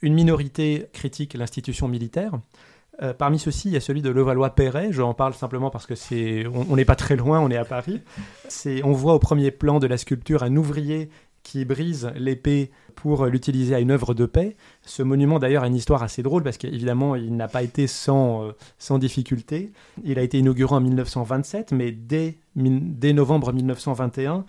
[0.00, 2.32] Une minorité critique l'institution militaire.
[3.02, 4.88] Euh, parmi ceux-ci, il y a celui de Levallois-Perret.
[4.92, 7.64] Je en parle simplement parce que c'est, on n'est pas très loin, on est à
[7.64, 8.00] Paris.
[8.48, 11.10] C'est, on voit au premier plan de la sculpture un ouvrier
[11.44, 14.56] qui brise l'épée pour l'utiliser à une œuvre de paix.
[14.82, 18.44] Ce monument, d'ailleurs, a une histoire assez drôle parce qu'évidemment, il n'a pas été sans,
[18.44, 19.70] euh, sans difficulté.
[20.02, 24.44] Il a été inauguré en 1927, mais dès, dès novembre 1921,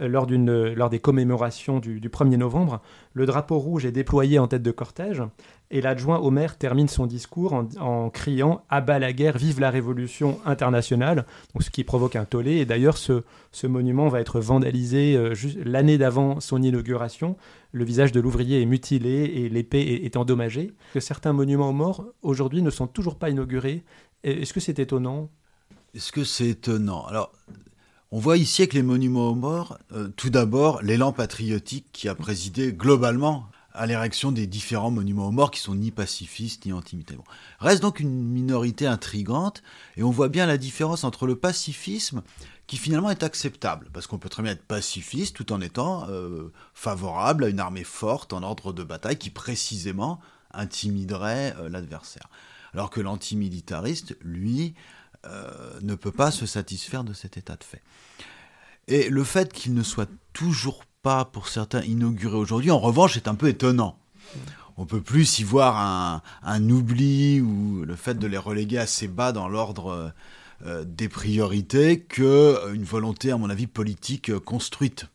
[0.00, 2.82] euh, lors, lors des commémorations du, du 1er novembre,
[3.14, 5.22] le drapeau rouge est déployé en tête de cortège
[5.70, 10.40] et l'adjoint au termine son discours en, en criant «Abat la guerre, vive la révolution
[10.44, 11.26] internationale»,
[11.60, 12.56] ce qui provoque un tollé.
[12.56, 13.22] Et d'ailleurs, ce,
[13.66, 17.36] monument va être vandalisé euh, l'année d'avant son inauguration.
[17.72, 20.72] Le visage de l'ouvrier est mutilé et l'épée est, endommagée.
[20.92, 23.84] Que certains monuments aux morts, aujourd'hui, ne sont toujours pas inaugurés?
[24.24, 25.30] Est-ce que c'est étonnant?
[25.94, 27.06] Est-ce que c'est étonnant?
[27.06, 27.32] Alors,
[28.10, 32.16] on voit ici avec les monuments aux morts, euh, tout d'abord, l'élan patriotique qui a
[32.16, 37.18] présidé globalement à l'érection des différents monuments aux morts qui sont ni pacifistes ni antimilitaires.
[37.58, 39.62] Reste donc une minorité intrigante
[39.96, 42.22] et on voit bien la différence entre le pacifisme
[42.66, 46.52] qui finalement est acceptable parce qu'on peut très bien être pacifiste tout en étant euh,
[46.74, 50.20] favorable à une armée forte en ordre de bataille qui précisément
[50.52, 52.28] intimiderait euh, l'adversaire.
[52.72, 54.74] Alors que l'antimilitariste, lui,
[55.26, 57.82] euh, ne peut pas se satisfaire de cet état de fait.
[58.88, 63.28] Et le fait qu'il ne soit toujours pas, pour certains, inauguré aujourd'hui, en revanche, est
[63.28, 63.98] un peu étonnant.
[64.76, 69.32] On peut plus y voir un, oubli ou le fait de les reléguer assez bas
[69.32, 70.12] dans l'ordre
[70.64, 75.06] euh, des priorités que une volonté, à mon avis, politique euh, construite.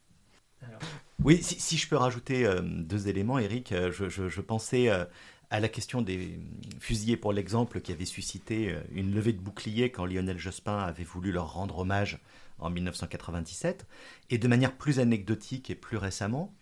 [1.23, 5.05] Oui, si, je peux rajouter euh, deux éléments, Eric, euh, je, je- pensais euh,
[5.49, 6.37] à la question des
[6.79, 11.05] fusillés pour l'exemple qui avait suscité euh, une levée de bouclier quand Lionel Jospin avait
[11.05, 12.19] voulu leur rendre hommage
[12.59, 13.85] en 1997.
[14.29, 16.53] Et de manière plus anecdotique et plus récemment,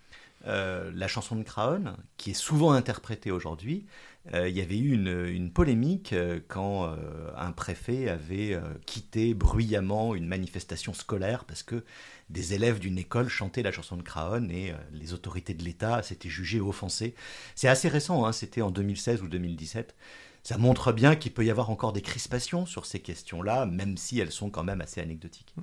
[0.46, 3.86] euh, la chanson de Craon, qui est souvent interprétée aujourd'hui,
[4.34, 6.94] euh, il y avait eu une, polémique euh, quand
[7.38, 11.84] un préfet avait quitté bruyamment une manifestation scolaire parce que
[12.30, 16.30] des élèves d'une école chantaient la chanson de Craon et les autorités de l'État s'étaient
[16.30, 17.16] jugées offensées.
[17.56, 19.96] C'est assez récent, hein, c'était en 2016 ou 2017.
[20.44, 24.20] Ça montre bien qu'il peut y avoir encore des crispations sur ces questions-là, même si
[24.20, 25.56] elles sont quand même assez anecdotiques.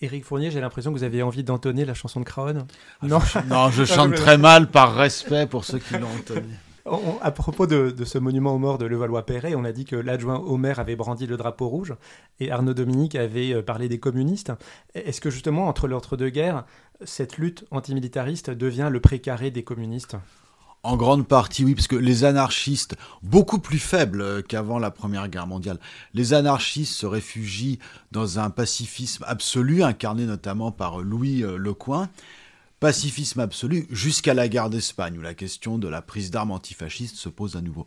[0.00, 2.66] Éric Fournier, j'ai l'impression que vous avez envie d'entonner la chanson de Craon.
[3.02, 6.46] Non, non je chante très mal par respect pour ceux qui l'ont entonné.
[6.90, 9.96] On- à propos de, de ce monument aux morts de Levallois-Perret, on a dit que
[9.96, 11.94] l'adjoint au maire avait brandi le drapeau rouge
[12.40, 14.52] et Arnaud Dominique avait euh, parlé des communistes.
[14.94, 16.64] Est-ce que justement, entre l'entre-deux-guerres,
[17.04, 20.16] cette lutte antimilitariste devient le précaré des communistes?
[20.84, 25.48] En grande partie, oui, parce que les anarchistes, beaucoup plus faibles qu'avant la Première Guerre
[25.48, 25.80] mondiale,
[26.14, 27.80] les anarchistes se réfugient
[28.12, 32.08] dans un pacifisme absolu, incarné notamment par Louis Lecoing.
[32.78, 37.28] Pacifisme absolu jusqu'à la guerre d'Espagne, où la question de la prise d'armes antifascistes se
[37.28, 37.84] pose à nouveau.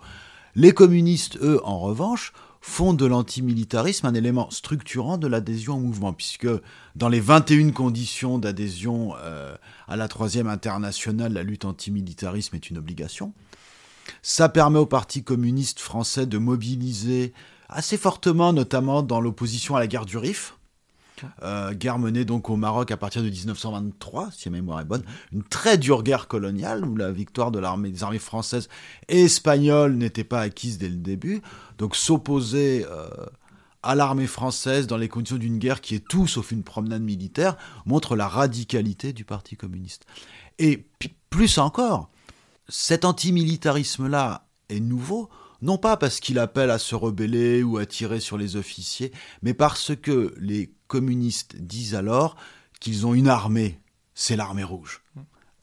[0.55, 6.13] Les communistes, eux, en revanche, font de l'antimilitarisme un élément structurant de l'adhésion au mouvement,
[6.13, 6.47] puisque
[6.95, 9.55] dans les 21 conditions d'adhésion euh,
[9.87, 13.33] à la Troisième Internationale, la lutte antimilitarisme est une obligation.
[14.21, 17.33] Ça permet au Parti communiste français de mobiliser
[17.67, 20.55] assez fortement, notamment dans l'opposition à la guerre du Rif,
[21.43, 25.03] euh, guerre menée donc au Maroc à partir de 1923, si ma mémoire est bonne.
[25.31, 28.69] Une très dure guerre coloniale où la victoire de l'armée, des armées françaises
[29.07, 31.41] et espagnoles n'était pas acquise dès le début.
[31.81, 33.09] Donc s'opposer euh,
[33.81, 37.57] à l'armée française dans les conditions d'une guerre qui est tout sauf une promenade militaire
[37.87, 40.05] montre la radicalité du Parti communiste.
[40.59, 40.85] Et
[41.31, 42.11] plus encore,
[42.69, 45.31] cet antimilitarisme-là est nouveau
[45.63, 49.55] non pas parce qu'il appelle à se rebeller ou à tirer sur les officiers, mais
[49.55, 52.35] parce que les communistes disent alors
[52.79, 53.79] qu'ils ont une armée,
[54.13, 55.01] c'est l'armée rouge.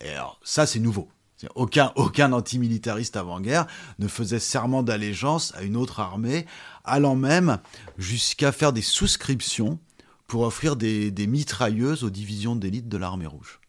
[0.01, 1.09] Et alors, ça, c'est nouveau.
[1.55, 3.67] Aucun, aucun antimilitariste avant-guerre
[3.99, 6.47] ne faisait serment d'allégeance à une autre armée,
[6.85, 7.59] allant même
[7.97, 9.79] jusqu'à faire des souscriptions
[10.27, 13.61] pour offrir des, mitrailleuses aux divisions d'élite de l'armée rouge.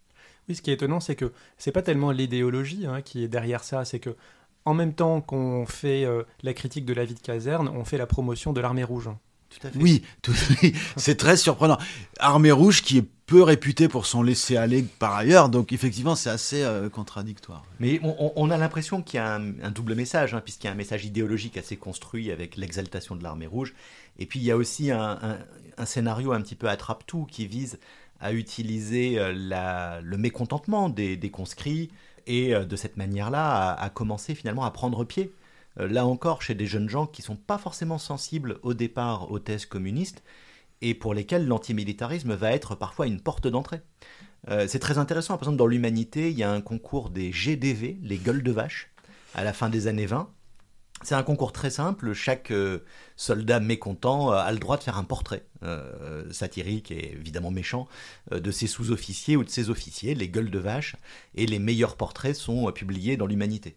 [0.48, 3.64] Oui, ce qui est étonnant, c'est que c'est pas tellement l'idéologie hein, qui est derrière
[3.64, 4.16] ça, c'est que
[4.66, 7.98] en même temps qu'on fait euh, la critique de la vie de caserne, on fait
[7.98, 9.10] la promotion de l'armée rouge.
[9.76, 10.04] Oui,
[10.98, 11.78] c'est très surprenant.
[12.20, 16.64] Armée rouge qui est peu réputée pour son laisser-aller par ailleurs, donc effectivement c'est assez
[16.64, 17.64] euh, contradictoire.
[17.80, 20.76] Mais on, a l'impression qu'il y a un, double message, hein, puisqu'il y a un
[20.76, 23.76] message idéologique assez construit avec l'exaltation de l'armée rouge,
[24.18, 25.38] et puis il y a aussi un,
[25.86, 27.78] scénario un petit peu attrape-tout qui vise
[28.20, 31.92] à utiliser euh, le mécontentement des, conscrits,
[32.26, 35.32] et euh, de cette manière-là à commencer finalement à prendre pied
[35.78, 39.68] là encore chez des jeunes gens qui sont pas forcément sensibles au départ aux thèses
[39.68, 40.24] communistes
[40.82, 43.82] et pour lesquels l'antimilitarisme va être parfois une porte d'entrée.
[44.50, 48.00] Euh, c'est très intéressant, par exemple dans l'humanité, il y a un concours des GDV,
[48.02, 48.90] les gueules de vache,
[49.36, 50.30] à la fin des années 20.
[51.02, 52.80] C'est un concours très simple, chaque euh,
[53.16, 55.46] soldat mécontent a le droit de faire un portrait
[56.32, 57.90] satirique et évidemment méchant
[58.32, 60.96] de ses sous-officiers ou de ses officiers, les gueules de vache,
[61.36, 63.76] et les meilleurs portraits sont publiés dans l'humanité.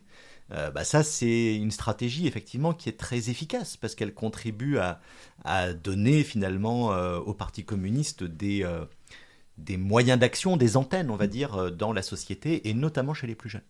[0.52, 5.00] Euh, bah ça c'est une stratégie effectivement qui est très efficace parce qu'elle contribue à,
[5.72, 8.84] donner finalement euh, au Parti communiste des, euh,
[9.56, 13.34] des moyens d'action, des antennes on va dire dans la société et notamment chez les
[13.34, 13.62] plus jeunes.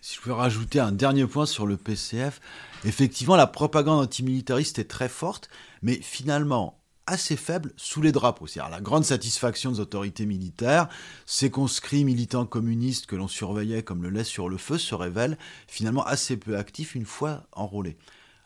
[0.00, 2.40] Si je pouvais rajouter un dernier point sur le PCF,
[2.84, 5.48] effectivement la propagande antimilitariste est très forte,
[5.80, 8.46] mais finalement assez faible sous les drapeaux.
[8.46, 10.88] C'est-à-dire la grande satisfaction des autorités militaires,
[11.26, 15.38] ces conscrits militants communistes que l'on surveillait comme le lait sur le feu se révèlent
[15.68, 17.96] finalement assez peu actifs une fois enrôlés.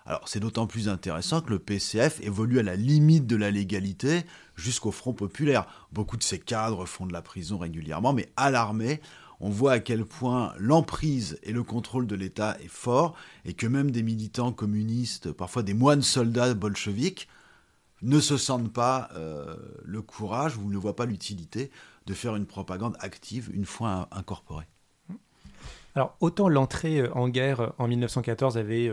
[0.06, 4.24] Alors c'est d'autant plus intéressant que le PCF évolue à la limite de la légalité
[4.56, 5.66] jusqu'au Front populaire.
[5.92, 9.02] Beaucoup de ces cadres font de la prison régulièrement, mais à l'armée,
[9.40, 13.66] on voit à quel point l'emprise et le contrôle de l'État est fort, et que
[13.66, 17.28] même des militants communistes, parfois des moines soldats bolcheviques,
[18.02, 21.70] ne se sentent pas euh, le courage ou ne voient pas l'utilité
[22.06, 24.66] de faire une propagande active une fois incorporée.
[25.94, 28.90] Alors autant l'entrée euh, en guerre euh, en 1914 avait,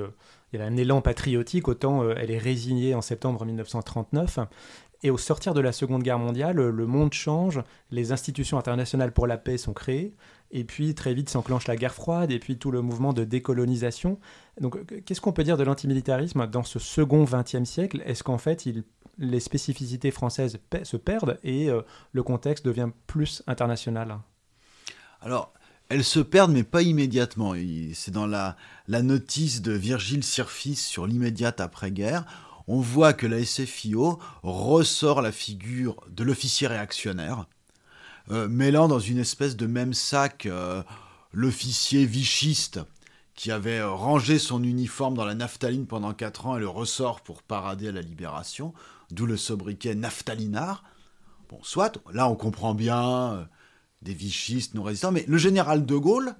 [0.57, 4.39] un élan patriotique, autant elle est résignée en septembre 1939.
[5.03, 9.27] Et au sortir de la Seconde Guerre mondiale, le monde change, les institutions internationales pour
[9.27, 10.15] la paix sont créées,
[10.55, 14.19] et puis très vite s'enclenche la guerre froide, et puis tout le mouvement de décolonisation.
[14.61, 18.01] Donc qu'est-ce qu'on peut dire de l'antimilitarisme dans ce second XXe siècle?
[18.05, 18.65] Est-ce qu'en fait
[19.17, 21.81] les spécificités françaises se perdent et euh,
[22.13, 24.17] le contexte devient plus international?
[25.19, 25.53] Alors,
[25.89, 27.53] elles se perdent, mais pas immédiatement.
[27.93, 28.55] C'est dans la,
[28.87, 32.25] notice de Virgile Sirfis sur l'immédiate après-guerre.
[32.67, 37.54] On voit que la SFIO ressort la figure de l'officier réactionnaire, euh,
[38.29, 40.83] mêlant dans une espèce de même sac euh,
[41.31, 42.79] l'officier vichiste
[43.35, 47.43] qui avait rangé son uniforme dans la naphtaline pendant 4 ans et le ressort pour
[47.43, 48.73] parader à la libération,
[49.11, 50.83] d'où le sobriquet naphtalinard.
[51.49, 53.45] Bon, soit, là on comprend bien euh,
[54.01, 56.35] des vichistes non résistants, mais le général de Gaulle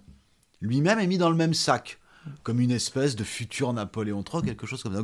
[0.62, 2.00] lui-même est mis dans le même sac,
[2.44, 5.04] comme une espèce de futur Napoléon III, quelque chose comme ça.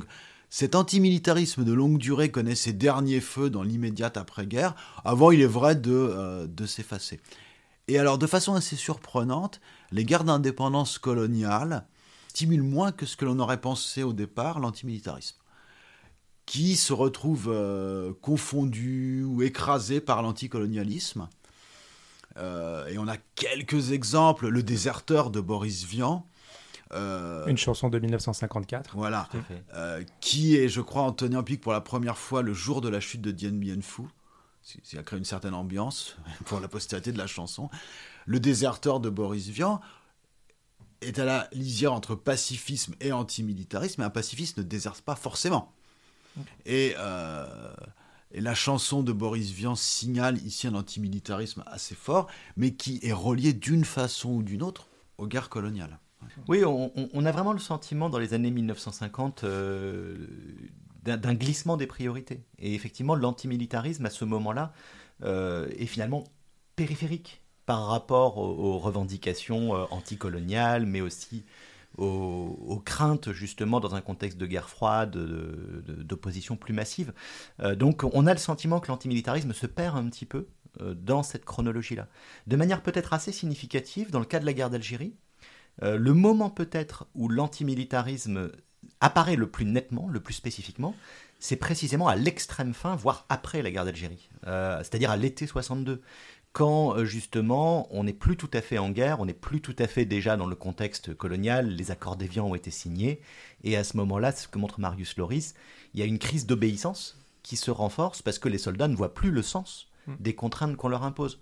[0.52, 4.76] Cet antimilitarisme de longue durée connaît ses derniers feux dans l'immédiate après-guerre,
[5.06, 7.22] avant, il est vrai, de, euh, de s'effacer.
[7.88, 11.88] Et alors, de façon assez surprenante, les guerres d'indépendance coloniale
[12.28, 15.38] stimulent moins que ce que l'on aurait pensé au départ l'antimilitarisme
[16.46, 21.30] qui se retrouvent euh, confondus ou écrasés par l'anticolonialisme.
[22.36, 24.50] Euh, et on a quelques exemples.
[24.50, 26.26] Le déserteur de Boris Vian.
[26.94, 28.96] Euh, Une chanson de 1954.
[28.96, 29.30] Voilà.
[29.74, 32.90] Euh, qui est, je crois, entonné en pic pour la première fois le jour de
[32.90, 34.04] la chute de Dien Bien Phu.
[34.62, 37.70] Ça a créé une certaine ambiance pour la postérité de la chanson.
[38.26, 39.82] Le déserteur de Boris Vian
[41.02, 45.74] est à la lisière entre pacifisme et antimilitarisme, mais un pacifiste ne déserte pas forcément.
[46.66, 46.96] Et,
[48.32, 53.12] et, la chanson de Boris Vian signale ici un antimilitarisme assez fort, mais qui est
[53.12, 54.88] relié d'une façon ou d'une autre
[55.18, 56.00] aux guerres coloniales.
[56.48, 60.16] Oui, on, a vraiment le sentiment dans les années 1950 euh,
[61.04, 62.44] d'un glissement des priorités.
[62.60, 64.74] Et effectivement, l'antimilitarisme à ce moment-là
[65.24, 66.24] euh, est finalement
[66.76, 71.46] périphérique par rapport aux, revendications euh, anticoloniales, mais aussi
[71.98, 75.16] aux, craintes justement dans un contexte de guerre froide,
[75.88, 77.14] d'opposition plus massive.
[77.76, 80.48] donc on a le sentiment que l'antimilitarisme se perd un petit peu
[80.80, 82.08] dans cette chronologie-là.
[82.48, 85.16] De manière peut-être assez significative, dans le cas de la guerre d'Algérie,
[85.84, 88.52] euh, le moment peut-être où l'antimilitarisme
[89.00, 90.96] apparaît le plus nettement, le plus spécifiquement,
[91.40, 96.02] c'est précisément à l'extrême fin, voire après la guerre d'Algérie, euh, c'est-à-dire à, l'été 62,
[96.54, 99.76] quand euh, justement on n'est plus tout à fait en guerre, on n'est plus tout
[99.80, 103.22] à fait déjà dans le contexte colonial, les accords d'Évian ont été signés,
[103.64, 105.56] et à ce moment-là, ce que montre Marius Loris,
[105.94, 109.14] il y a une crise d'obéissance qui se renforce parce que les soldats ne voient
[109.14, 110.14] plus le sens hmm.
[110.20, 111.40] des contraintes qu'on leur impose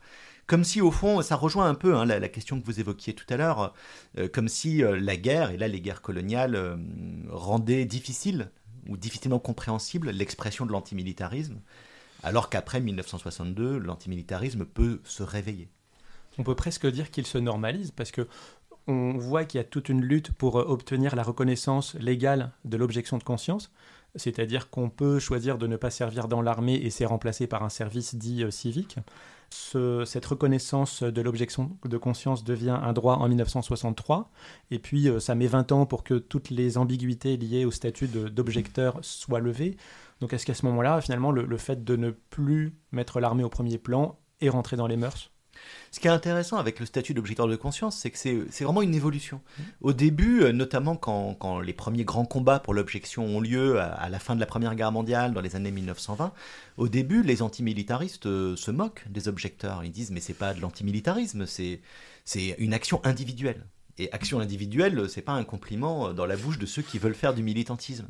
[0.50, 3.26] comme si au fond, ça rejoint un peu hein, la, question que vous évoquiez tout
[3.30, 3.76] à l'heure,
[4.18, 6.76] euh, comme si euh, la guerre, et là les guerres coloniales, euh,
[7.30, 8.50] rendaient difficile
[8.88, 11.60] ou difficilement compréhensible l'expression de l'antimilitarisme,
[12.24, 15.70] alors qu'après 1962, l'antimilitarisme peut se réveiller.
[16.40, 18.28] On peut presque dire qu'il se normalise parce que
[18.88, 23.20] on voit qu'il y a toute une lutte pour obtenir la reconnaissance légale de l'objection
[23.20, 23.72] de conscience,
[24.16, 27.70] c'est-à-dire qu'on peut choisir de ne pas servir dans l'armée et c'est remplacé par un
[27.70, 28.98] service dit civique
[29.52, 34.30] cette reconnaissance de l'objection de conscience devient un droit en 1963,
[34.72, 38.08] et puis euh, ça met 20 ans pour que toutes les ambiguïtés liées au statut
[38.08, 39.78] d'objecteur soient levées.
[40.22, 43.78] Donc est-ce qu'à ce, moment-là, finalement, le, fait de ne plus mettre l'armée au premier
[43.78, 45.32] plan est rentré dans les mœurs?
[45.92, 48.94] Ce qui est intéressant avec le statut d'objecteur de conscience, c'est que c'est vraiment une
[48.94, 49.42] évolution.
[49.58, 49.64] Mmh.
[49.82, 54.10] Au début, euh, notamment quand, quand les premiers grands combats pour l'objection ont lieu à,
[54.10, 56.32] la fin de la Première Guerre mondiale, dans les années 1920,
[56.78, 59.84] au début, les antimilitaristes euh, se moquent des objecteurs.
[59.84, 61.82] Ils disent mais c'est pas de l'antimilitarisme, c'est
[62.60, 63.66] une action individuelle.
[63.98, 67.34] Et action individuelle, c'est pas un compliment dans la bouche de ceux qui veulent faire
[67.34, 68.08] du militantisme.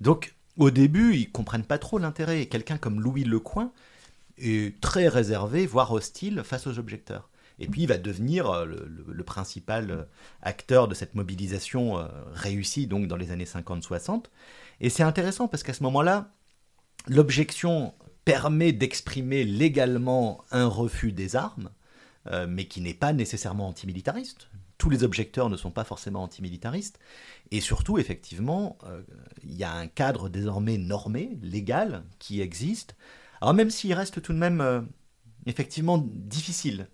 [0.00, 2.46] Donc, au début, ils comprennent pas trop l'intérêt.
[2.46, 3.72] Quelqu'un comme Louis Lecoing,
[4.38, 7.28] est très réservé, voire hostile face aux objecteurs.
[7.58, 8.66] Et puis il va devenir euh,
[9.06, 10.02] le, principal euh,
[10.42, 14.24] acteur de cette mobilisation euh, réussie donc dans les années 50-60.
[14.80, 16.32] Et c'est intéressant parce qu'à ce moment-là,
[17.06, 21.70] l'objection permet d'exprimer légalement un refus des armes,
[22.48, 24.48] mais qui n'est pas nécessairement antimilitariste.
[24.78, 27.00] Tous les objecteurs ne sont pas forcément antimilitaristes.
[27.50, 28.78] Et surtout, effectivement,
[29.42, 32.94] il y a un cadre désormais normé, légal, qui existe,
[33.42, 34.80] alors même s'il reste tout de même euh,
[35.46, 36.86] effectivement difficile,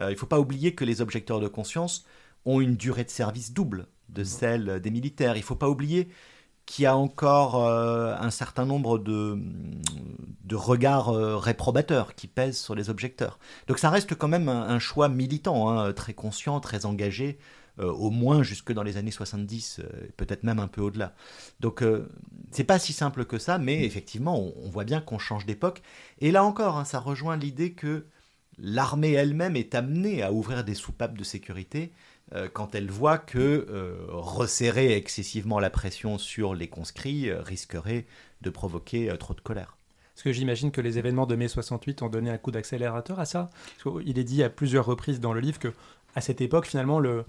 [0.00, 2.04] euh, il ne faut pas oublier que les objecteurs de conscience
[2.44, 5.36] ont une durée de service double de celle des militaires.
[5.36, 6.08] Il ne faut pas oublier
[6.66, 9.38] qu'il y a encore euh, un certain nombre de,
[10.42, 13.38] de regards réprobateurs qui pèsent sur les objecteurs.
[13.68, 17.38] Donc ça reste quand même un, choix militant, hein, très conscient, très engagé,
[17.78, 21.14] au moins jusque dans les années 70, euh, peut-être même un peu au-delà.
[21.60, 22.08] Donc euh,
[22.50, 25.82] c'est pas si simple que ça, mais effectivement, on, voit bien qu'on change d'époque.
[26.20, 28.06] Et là encore, hein, ça rejoint l'idée que
[28.58, 31.92] l'armée elle-même est amenée à ouvrir des soupapes de sécurité
[32.54, 33.66] quand elle voit que
[34.08, 38.06] resserrer excessivement la pression sur les conscrits risquerait
[38.40, 39.76] de provoquer trop de colère.
[40.14, 43.26] Parce que j'imagine que les événements de mai 68 ont donné un coup d'accélérateur à
[43.26, 43.50] ça.
[44.04, 45.72] Il est dit à plusieurs reprises dans le livre que
[46.14, 47.24] à cette époque, finalement, le,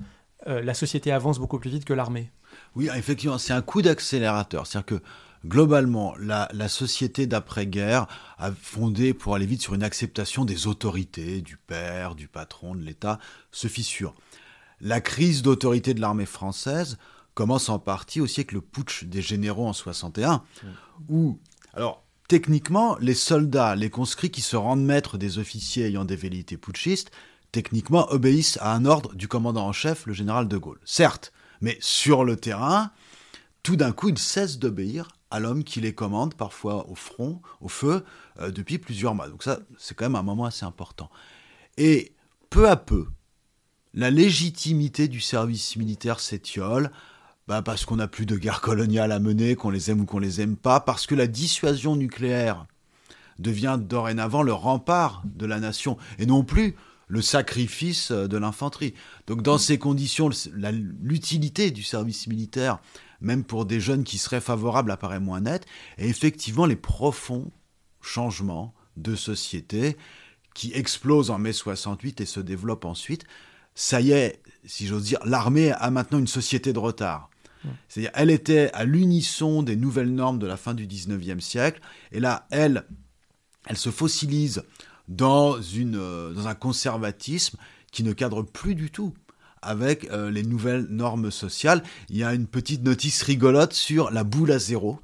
[0.48, 2.32] euh, la société avance beaucoup plus vite que l'armée.
[2.76, 4.68] Oui, effectivement, c'est un coup d'accélérateur.
[4.68, 5.02] C'est-à-dire que
[5.46, 11.58] globalement, la, société d'après-guerre a fondé pour aller vite sur une acceptation des autorités, du
[11.58, 13.20] père, du patron, de l'État,
[13.52, 14.14] se fissure.
[14.82, 16.98] La crise d'autorité de l'armée française
[17.34, 20.44] commence en partie aussi avec le putsch des généraux en 61,
[21.10, 21.40] où,
[21.74, 26.58] alors, techniquement, les soldats, les conscrits qui se rendent maîtres des officiers ayant des velléités
[26.58, 27.12] putschistes
[27.54, 30.80] techniquement obéissent à un ordre du commandant en chef, le général de Gaulle.
[30.84, 31.32] Certes,
[31.62, 32.92] mais sur le terrain,
[33.62, 37.70] tout d'un coup, ils cessent d'obéir à l'homme qui les commande, parfois au front, au
[37.70, 38.04] feu,
[38.40, 39.30] euh, depuis plusieurs mois.
[39.30, 41.10] Donc ça, c'est quand même un moment assez important.
[41.78, 42.14] Et
[42.50, 43.08] peu à peu,
[43.94, 46.92] la légitimité du service militaire s'étiole,
[47.48, 50.20] bah parce qu'on n'a plus de guerre coloniale à mener, qu'on les aime ou qu'on
[50.20, 52.66] les aime pas, parce que la dissuasion nucléaire
[53.38, 56.76] devient dorénavant le rempart de la nation, et non plus
[57.14, 58.96] le sacrifice de l'infanterie.
[59.28, 62.80] Donc dans ces conditions, l'utilité du service militaire,
[63.22, 65.68] même pour des jeunes qui seraient favorables, apparaît moins nette.
[66.00, 67.52] Et effectivement, les profonds
[68.02, 69.96] changements de société
[70.56, 73.26] qui explosent en mai 68 et se développent ensuite,
[73.76, 77.30] ça y est, si j'ose dire, l'armée a maintenant une société de retard.
[77.88, 81.80] C'est-à-dire, elle était à l'unisson des nouvelles normes de la fin du 19e siècle,
[82.12, 82.86] et là, elle,
[83.68, 84.64] elle se fossilise
[85.10, 87.58] euh, dans un conservatisme
[87.92, 89.14] qui ne cadre plus du tout
[89.62, 91.84] avec euh, les nouvelles normes sociales.
[92.10, 95.00] Il y a une petite notice rigolote sur la boule à zéro.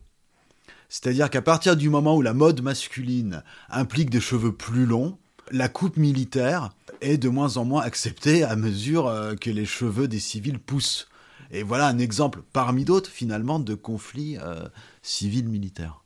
[0.90, 5.18] C'est-à-dire qu'à partir du moment où la mode masculine implique des cheveux plus longs,
[5.52, 6.70] la coupe militaire
[7.02, 11.08] est de moins en moins acceptée à mesure euh, que les cheveux des civils poussent.
[11.52, 14.68] Et voilà un exemple parmi d'autres finalement de conflits euh,
[15.02, 16.04] civils-militaires.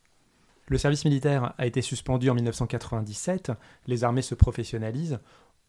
[0.67, 3.51] Le service militaire a été suspendu en 1997,
[3.87, 5.19] les armées se professionnalisent.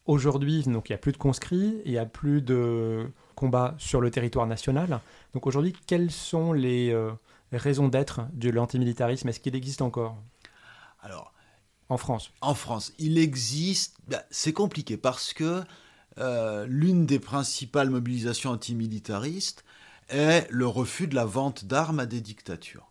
[0.07, 4.01] Aujourd'hui, donc il n'y a plus de conscrits, il n'y a plus de combats sur
[4.01, 5.01] le territoire national.
[5.33, 7.11] Donc aujourd'hui, quelles sont les euh,
[7.53, 9.29] raisons d'être de l'antimilitarisme?
[9.29, 10.17] Est-ce qu'il existe encore?
[11.01, 11.33] Alors,
[11.89, 13.97] en France En France, il existe.
[14.07, 15.63] Bah, c'est compliqué parce que
[16.19, 19.65] euh, l'une des principales mobilisations antimilitaristes
[20.09, 22.91] est le refus de la vente d'armes à des dictatures.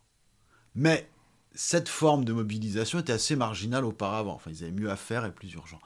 [0.75, 1.07] Mais
[1.53, 4.33] cette forme de mobilisation était assez marginale auparavant.
[4.33, 5.79] Enfin, ils avaient mieux à faire et plus urgent.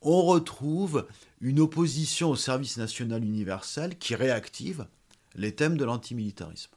[0.00, 1.06] On retrouve
[1.40, 4.86] une opposition au service national universel qui réactive
[5.34, 6.72] les thèmes de l'antimilitarisme.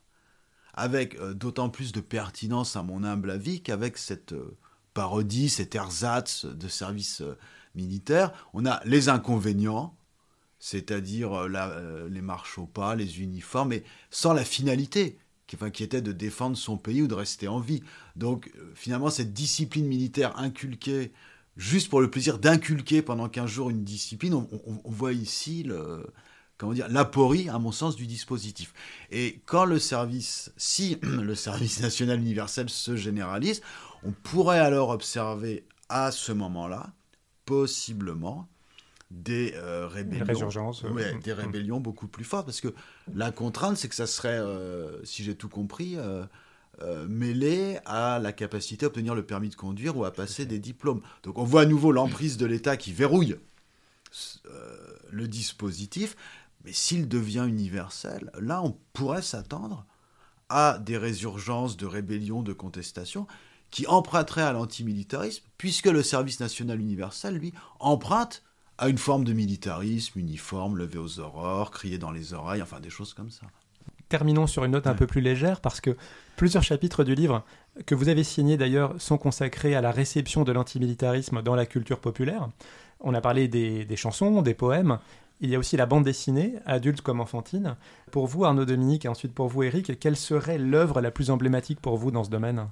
[0.74, 4.58] Avec euh, d'autant plus de pertinence, à mon humble avis, qu'avec cette euh,
[4.94, 7.22] parodie, cet ersatz de service
[7.78, 9.96] militaire, on a les inconvénients,
[10.60, 15.68] c'est-à-dire euh, euh, les marches au pas, les uniformes, mais sans la finalité, qui, enfin,
[15.68, 17.82] était de défendre son pays ou de rester en vie.
[18.16, 21.12] Donc euh, finalement, cette discipline militaire inculquée,
[21.56, 26.06] juste pour le plaisir d'inculquer pendant 15 jours une discipline, on, voit ici le,
[26.58, 28.74] comment dire, l'aporie, à mon sens, du dispositif.
[29.10, 33.62] Et quand le service, si le service national universel se généralise,
[34.04, 36.94] on pourrait alors observer à ce moment-là
[37.46, 38.50] possiblement
[39.10, 40.50] des euh, rébellions,
[40.84, 41.36] euh, des mm.
[41.36, 42.74] rébellions beaucoup plus fortes, parce que
[43.14, 45.98] la contrainte, c'est que ça serait, euh, si j'ai tout compris,
[47.08, 51.02] mêlé à la capacité à obtenir le permis de conduire ou à passer des diplômes.
[51.24, 53.38] Donc on voit à nouveau l'emprise de l'État qui verrouille
[55.10, 56.16] le dispositif,
[56.64, 59.88] mais s'il devient universel, là on pourrait s'attendre
[60.50, 63.26] à des résurgences de rébellions, de contestations,
[63.72, 68.44] qui emprunterait à l'antimilitarisme, puisque le service national universel, lui, emprunte
[68.78, 72.90] à une forme de militarisme, uniforme, levé aux aurores, crier dans les oreilles, enfin des
[72.90, 73.48] choses comme ça.
[74.10, 75.98] Terminons sur une note un peu plus légère, parce que
[76.38, 77.44] plusieurs chapitres du livre,
[77.86, 82.00] que vous avez signé d'ailleurs, sont consacrés à la réception de l'antimilitarisme dans la culture
[82.00, 82.50] populaire.
[83.02, 85.00] On a parlé des, des chansons, des poèmes,
[85.40, 87.76] il y a aussi la bande dessinée, adulte comme enfantine.
[88.12, 91.80] Pour vous, Arnaud Dominique, et ensuite pour vous, Eric, quelle serait l'œuvre la plus emblématique
[91.80, 92.68] pour vous dans ce domaine?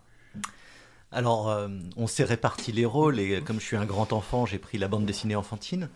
[1.11, 4.59] Alors, euh, on s'est réparti les rôles et comme je suis un grand enfant, j'ai
[4.59, 5.89] pris la bande dessinée enfantine.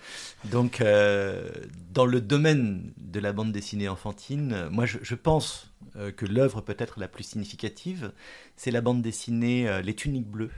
[0.46, 1.50] Donc, euh,
[1.92, 7.00] dans le domaine de la bande dessinée enfantine, moi, je, pense euh, que l'œuvre peut-être
[7.00, 8.14] la plus significative,
[8.56, 10.52] c'est la bande dessinée Les Tuniques Bleues,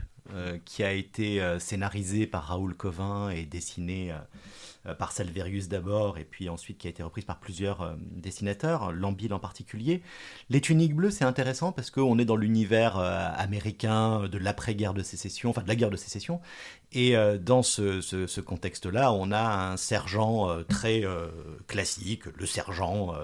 [0.64, 4.12] qui a été scénarisée par Raoul Covin et dessinée
[4.86, 8.90] euh, par Salverius d'abord, et puis ensuite qui a été reprise par plusieurs euh, dessinateurs,
[8.90, 10.02] Lambil en particulier.
[10.50, 15.04] Les tuniques bleues, c'est intéressant parce qu'on est dans l'univers euh, américain de l'après-guerre de
[15.04, 16.40] sécession, enfin de la guerre de sécession,
[16.90, 21.02] et dans ce, contexte-là, on a un sergent très
[21.66, 23.14] classique, le sergent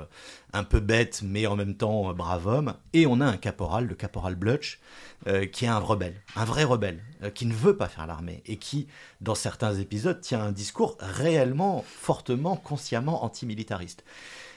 [0.53, 3.95] un peu bête, mais en même temps brave homme, et on a un caporal, le
[3.95, 4.81] caporal Blutch,
[5.27, 8.43] euh, qui est un rebelle, un vrai rebelle, euh, qui ne veut pas faire l'armée
[8.47, 8.87] et qui,
[9.21, 14.05] dans certains épisodes, tient un discours réellement, fortement, consciemment antimilitariste.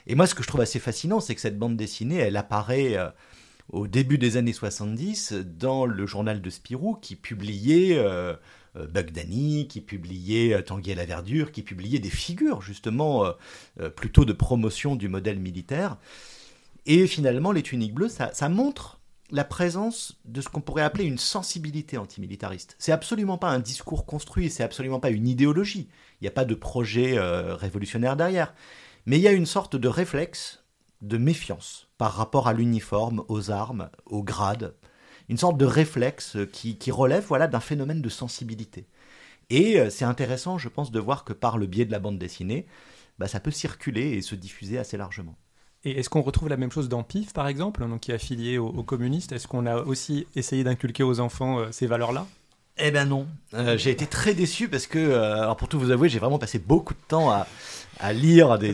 [0.08, 2.96] Et moi, ce que je trouve assez fascinant, c'est que cette bande dessinée, elle apparaît
[2.96, 3.10] euh,
[3.70, 7.98] au début des années 70 dans le journal de Spirou qui publiait
[8.76, 13.26] Bugdani, qui publiait Tanguy à la Verdure, qui publiait des figures justement
[13.96, 15.98] plutôt de promotion du modèle militaire.
[16.86, 19.02] Et finalement, les tuniques bleues, ça montre
[19.32, 22.76] la présence de ce qu'on pourrait appeler une sensibilité antimilitariste.
[22.80, 25.90] C'est absolument pas un discours construit, c'est absolument pas une idéologie.
[26.20, 28.54] Il n'y a pas de projet euh, révolutionnaire derrière.
[29.06, 30.64] Mais il y a une sorte de réflexe
[31.02, 34.76] de méfiance par rapport à l'uniforme, aux armes, aux grades.
[35.32, 38.86] Une sorte de réflexe qui, relève voilà, d'un phénomène de sensibilité.
[39.50, 42.20] Et euh, c'est intéressant, je pense, de voir que par le biais de la bande
[42.20, 42.66] dessinée,
[43.18, 45.38] bah, ça peut circuler et se diffuser assez largement.
[45.86, 48.58] Et est-ce qu'on retrouve la même chose dans PIF, par exemple, donc qui est affilié
[48.58, 52.28] aux, communistes Est-ce qu'on a aussi essayé d'inculquer aux enfants euh, ces valeurs-là?
[52.78, 55.92] Eh ben non, euh, j'ai été très déçu parce que, euh, alors pour tout vous
[55.92, 57.46] avouer, j'ai vraiment passé beaucoup de temps à,
[58.14, 58.74] lire des,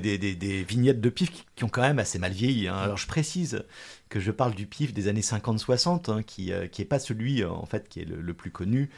[0.64, 2.70] vignettes de pif qui, ont quand même assez mal vieilli.
[2.70, 2.78] Hein.
[2.78, 3.66] Alors je précise
[4.08, 7.44] que je parle du pif des années 50-60, hein, qui euh, qui est pas celui
[7.44, 8.90] en fait qui est le, plus connu,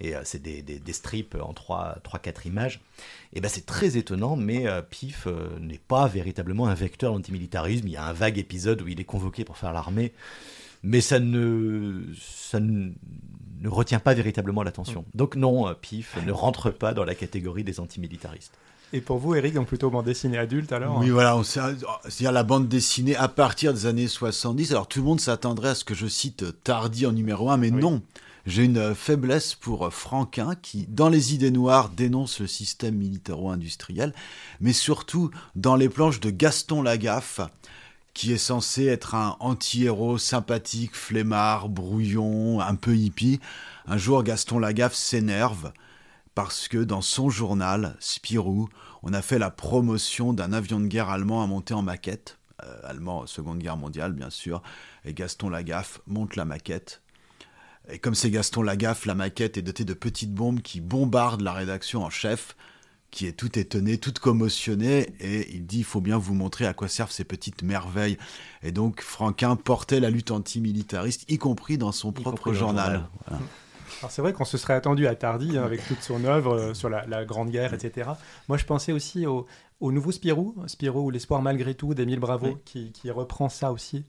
[0.00, 2.80] et c'est des, strips en 3-4 images.
[3.34, 5.28] Et ben c'est très étonnant, mais Pif
[5.60, 7.86] n'est pas véritablement un vecteur d'antimilitarisme.
[7.86, 10.12] Il y a un vague épisode où il est convoqué pour faire l'armée
[10.86, 12.92] mais ça ne, ça ne,
[13.68, 15.02] retient pas véritablement l'attention.
[15.02, 15.16] Mm.
[15.18, 18.52] Donc non, PIF ne rentre pas dans la catégorie des antimilitaristes.
[18.92, 22.68] Et pour vous, Eric, donc plutôt bande dessinée adulte alors Oui, voilà, c'est-à-dire la bande
[22.68, 24.70] dessinée à partir des années 70.
[24.70, 27.70] Alors tout le monde s'attendrait à ce que je cite Tardy en numéro 1, mais
[27.70, 28.02] non.
[28.46, 34.14] J'ai une faiblesse pour Franquin qui, dans les idées noires, dénonce le système militaro-industriel,
[34.60, 37.40] mais surtout dans les planches de Gaston Lagaffe,
[38.16, 43.40] qui est censé être un anti-héros sympathique, flemmard, brouillon, un peu hippie.
[43.86, 45.70] Un jour, Gaston Lagaffe s'énerve
[46.34, 48.70] parce que dans son journal, Spirou,
[49.02, 52.38] on a fait la promotion d'un avion de guerre allemand à monter en maquette.
[52.64, 54.62] Euh, allemand, Seconde Guerre mondiale, bien sûr.
[55.04, 57.02] Et Gaston Lagaffe monte la maquette.
[57.90, 61.52] Et comme c'est Gaston Lagaffe, la maquette est dotée de petites bombes qui bombardent la
[61.52, 62.56] rédaction en chef
[63.16, 66.74] qui est tout étonné, tout commotionné, et il dit il faut bien vous montrer à
[66.74, 68.18] quoi servent ces petites merveilles.
[68.62, 73.08] Et donc Franquin portait la lutte antimilitariste, y compris dans son propre journal.
[73.30, 76.74] Alors c'est vrai qu'on se serait attendu à Tardy hein, avec toute son œuvre euh,
[76.74, 78.10] sur la, Grande Guerre, etc.
[78.48, 79.46] Moi je pensais aussi au,
[79.80, 84.04] nouveau Spirou, Spirou ou l'espoir malgré tout d'Émile Bravo, qui, qui, reprend ça aussi.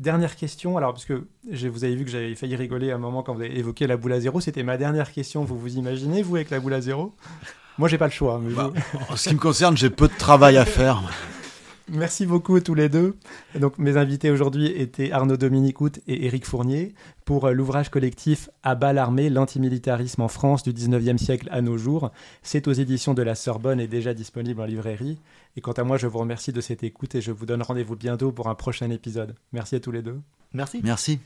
[0.00, 3.22] Dernière question, alors parce que vous avez vu que j'avais failli rigoler à un moment
[3.22, 5.44] quand vous avez évoqué la boule à zéro, c'était ma dernière question.
[5.44, 7.14] Vous vous imaginez, vous, avec la boule à zéro?
[7.78, 8.40] Moi, j'ai pas le choix.
[8.54, 8.72] Bah,
[9.08, 11.02] en ce qui me concerne, j'ai peu de travail à faire.
[11.88, 13.16] Merci beaucoup tous les deux.
[13.58, 16.94] Donc, mes invités aujourd'hui étaient Arnaud Dominicoute et Éric Fournier
[17.24, 21.76] pour euh, l'ouvrage collectif À bas l'armée, l'antimilitarisme en France du 19e siècle à nos
[21.76, 22.10] jours.
[22.42, 25.18] C'est aux éditions de la Sorbonne et déjà disponible en librairie.
[25.56, 27.96] Et quant à moi, je vous remercie de cette écoute et je vous donne rendez-vous
[27.96, 29.34] bientôt pour un prochain épisode.
[29.52, 30.20] Merci à tous les deux.
[30.54, 30.80] Merci.
[30.82, 31.20] Merci.